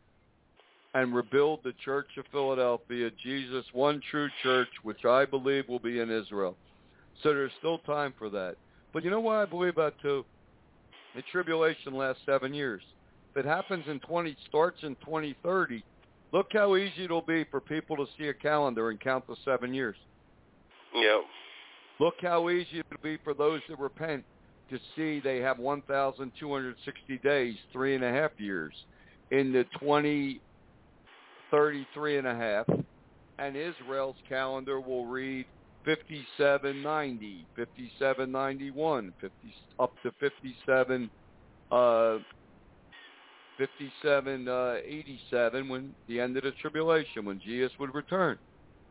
[0.96, 6.00] and rebuild the Church of Philadelphia, Jesus, one true church, which I believe will be
[6.00, 6.56] in Israel.
[7.22, 8.56] So there's still time for that.
[8.94, 10.24] But you know why I believe that too?
[11.14, 12.80] The tribulation lasts seven years.
[13.30, 15.84] If it happens in 20, starts in 2030,
[16.32, 19.74] look how easy it'll be for people to see a calendar and count the seven
[19.74, 19.96] years.
[20.94, 21.20] Yep.
[22.00, 24.24] Look how easy it'll be for those that repent
[24.70, 28.72] to see they have 1,260 days, three and a half years,
[29.30, 29.66] in the
[31.50, 32.66] 2033 and a half,
[33.38, 35.46] and Israel's calendar will read
[35.84, 39.34] 5790, 5791, 50,
[39.78, 41.10] up to 57,
[41.70, 42.18] uh,
[43.58, 48.38] 5787 when the end of the tribulation, when Jesus would return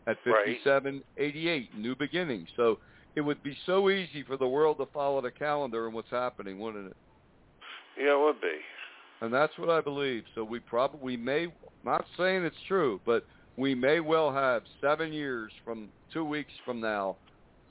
[0.08, 0.46] at Right.
[0.46, 2.48] 5788, new beginning.
[2.56, 2.80] So
[3.16, 6.60] it would be so easy for the world to follow the calendar and what's happening,
[6.60, 6.98] wouldn't it?
[7.98, 8.60] Yeah, it would be.
[9.22, 10.26] And that's what I believe.
[10.34, 11.48] So we probably we may
[11.86, 13.26] not saying it's true, but
[13.58, 17.18] we may well have seven years from two weeks from now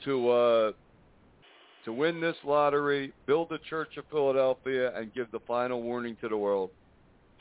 [0.04, 0.72] to uh,
[1.84, 6.28] to win this lottery, build the Church of Philadelphia, and give the final warning to
[6.28, 6.70] the world.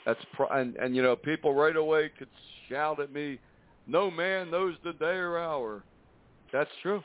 [0.06, 2.28] That's pro- and and you know people right away could
[2.70, 3.40] shout at me,
[3.88, 5.84] "No man knows the day or hour."
[6.52, 7.04] That's true.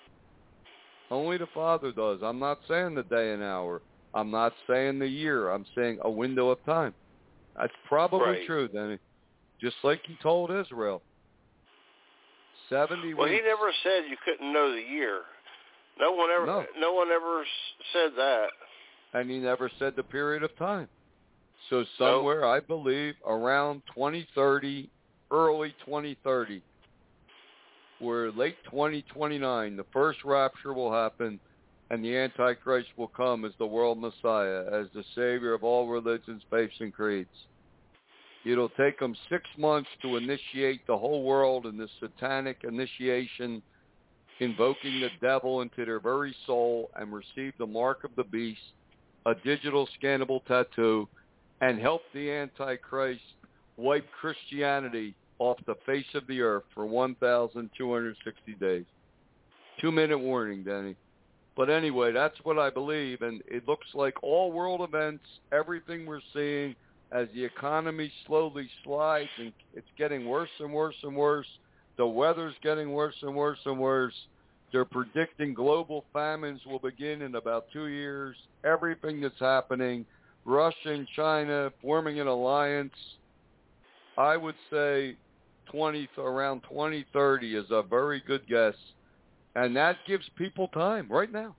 [1.11, 2.21] Only the Father does.
[2.23, 3.81] I'm not saying the day and hour.
[4.14, 5.51] I'm not saying the year.
[5.51, 6.95] I'm saying a window of time.
[7.57, 8.47] That's probably Right.
[8.47, 8.99] true, Denny.
[9.61, 11.02] Just like he told Israel.
[12.68, 15.22] Seventy Well, he never said you couldn't know the year.
[15.98, 16.46] No one ever.
[16.46, 16.64] No.
[16.78, 17.44] no one ever
[17.92, 18.48] said that.
[19.14, 20.88] and he never said the period of time.
[21.70, 24.88] So somewhere, I believe, around 2030,
[25.30, 26.62] early 2030,
[27.98, 31.40] where late 2029, the first rapture will happen,
[31.90, 36.42] and the Antichrist will come as the world Messiah, as the Savior of all religions,
[36.50, 37.28] faiths, and creeds.
[38.45, 43.62] It'll take them six months to initiate the whole world in this satanic initiation,
[44.41, 48.61] invoking the devil into their very soul and receive the mark of the beast,
[49.26, 51.09] a digital scannable tattoo,
[51.61, 53.20] and help the Antichrist
[53.76, 58.84] wipe Christianity off the face of the earth for 1,260 days.
[59.80, 60.97] Two-minute warning, Denny.
[61.57, 66.20] But anyway, that's what I believe, and it looks like all world events, everything we're
[66.32, 66.76] seeing
[67.12, 71.46] as the economy slowly slides and it's getting worse and worse and worse.
[71.96, 74.14] The weather's getting worse and worse and worse.
[74.72, 78.36] They're predicting global famines will begin in about two years.
[78.64, 80.04] Everything that's happening,
[80.44, 82.92] Russia and China forming an alliance.
[84.18, 85.16] I would say
[85.72, 88.74] 20 around 2030 is a very good guess,
[89.54, 91.54] and that gives people time right now.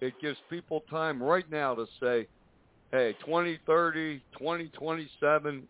[0.00, 2.26] It gives people time right now to say,
[2.92, 5.62] hey, 2030, 2027,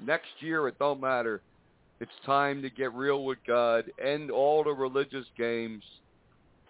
[0.00, 1.42] next year it don't matter.
[2.00, 5.82] It's time to get real with God, end all the religious games,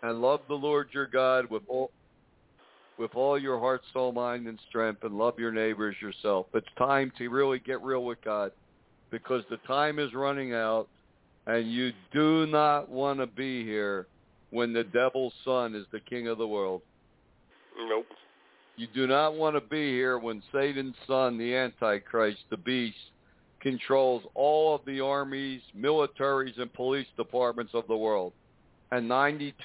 [0.03, 1.91] and love the Lord your God with all
[2.99, 6.47] with all your heart, soul, mind, and strength, and love your neighbors yourself.
[6.53, 8.51] It's time to really get real with God,
[9.11, 10.89] because the time is running out,
[11.47, 14.09] and you do not want to be here
[14.51, 16.83] when the devil's son is the king of the world.
[17.89, 18.07] Nope.
[18.79, 22.97] You do not want to be here when Satan's son, the Antichrist, the beast,
[23.61, 28.33] controls all of the armies, militaries, and police departments of the world,
[28.93, 29.65] and 92%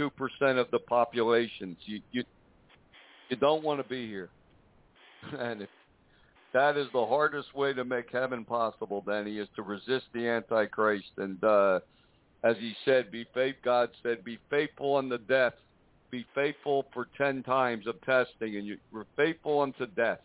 [0.57, 1.77] of the populations.
[1.85, 2.23] You you
[3.29, 4.29] you don't want to be here,
[5.39, 5.69] and if
[6.53, 9.03] that is the hardest way to make heaven possible.
[9.05, 11.81] Danny is to resist the Antichrist, and uh,
[12.43, 13.57] as he said, be faith.
[13.63, 15.53] God said, be faithful in the death.
[16.13, 20.19] Be faithful for ten times of testing, and you were faithful unto death,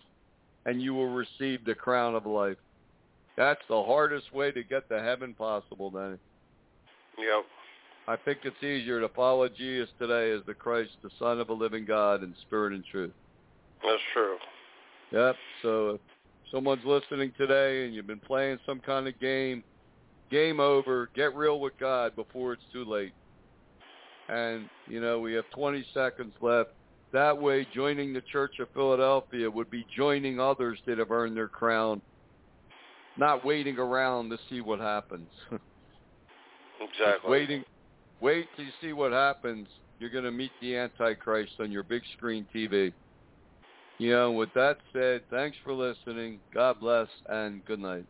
[0.67, 2.59] and you will receive the crown of life.
[3.39, 6.19] That's the hardest way to get to heaven possible, Danny.
[7.17, 7.45] Yep.
[8.07, 11.55] I think it's easier to follow Jesus today as the Christ, the Son of a
[11.55, 13.13] living God in spirit and truth.
[13.83, 14.37] That's true.
[15.11, 15.37] Yep.
[15.63, 16.01] So if
[16.53, 19.65] someone's listening today and you've been playing some kind of game,
[20.31, 21.09] game over.
[21.15, 23.15] Get real with God before it's too late.
[24.29, 26.71] And, you know, we have 20 seconds left.
[27.13, 31.49] That way, joining the Church of Philadelphia would be joining others that have earned their
[31.49, 32.03] crown,
[33.17, 35.29] not waiting around to see what happens.
[36.81, 37.31] Exactly.
[37.31, 37.65] waiting,
[38.21, 39.67] wait till you see what happens.
[39.99, 42.93] You're going to meet the Antichrist on your big screen TV.
[43.99, 46.39] You know, with that said, thanks for listening.
[46.55, 48.05] God bless and good night.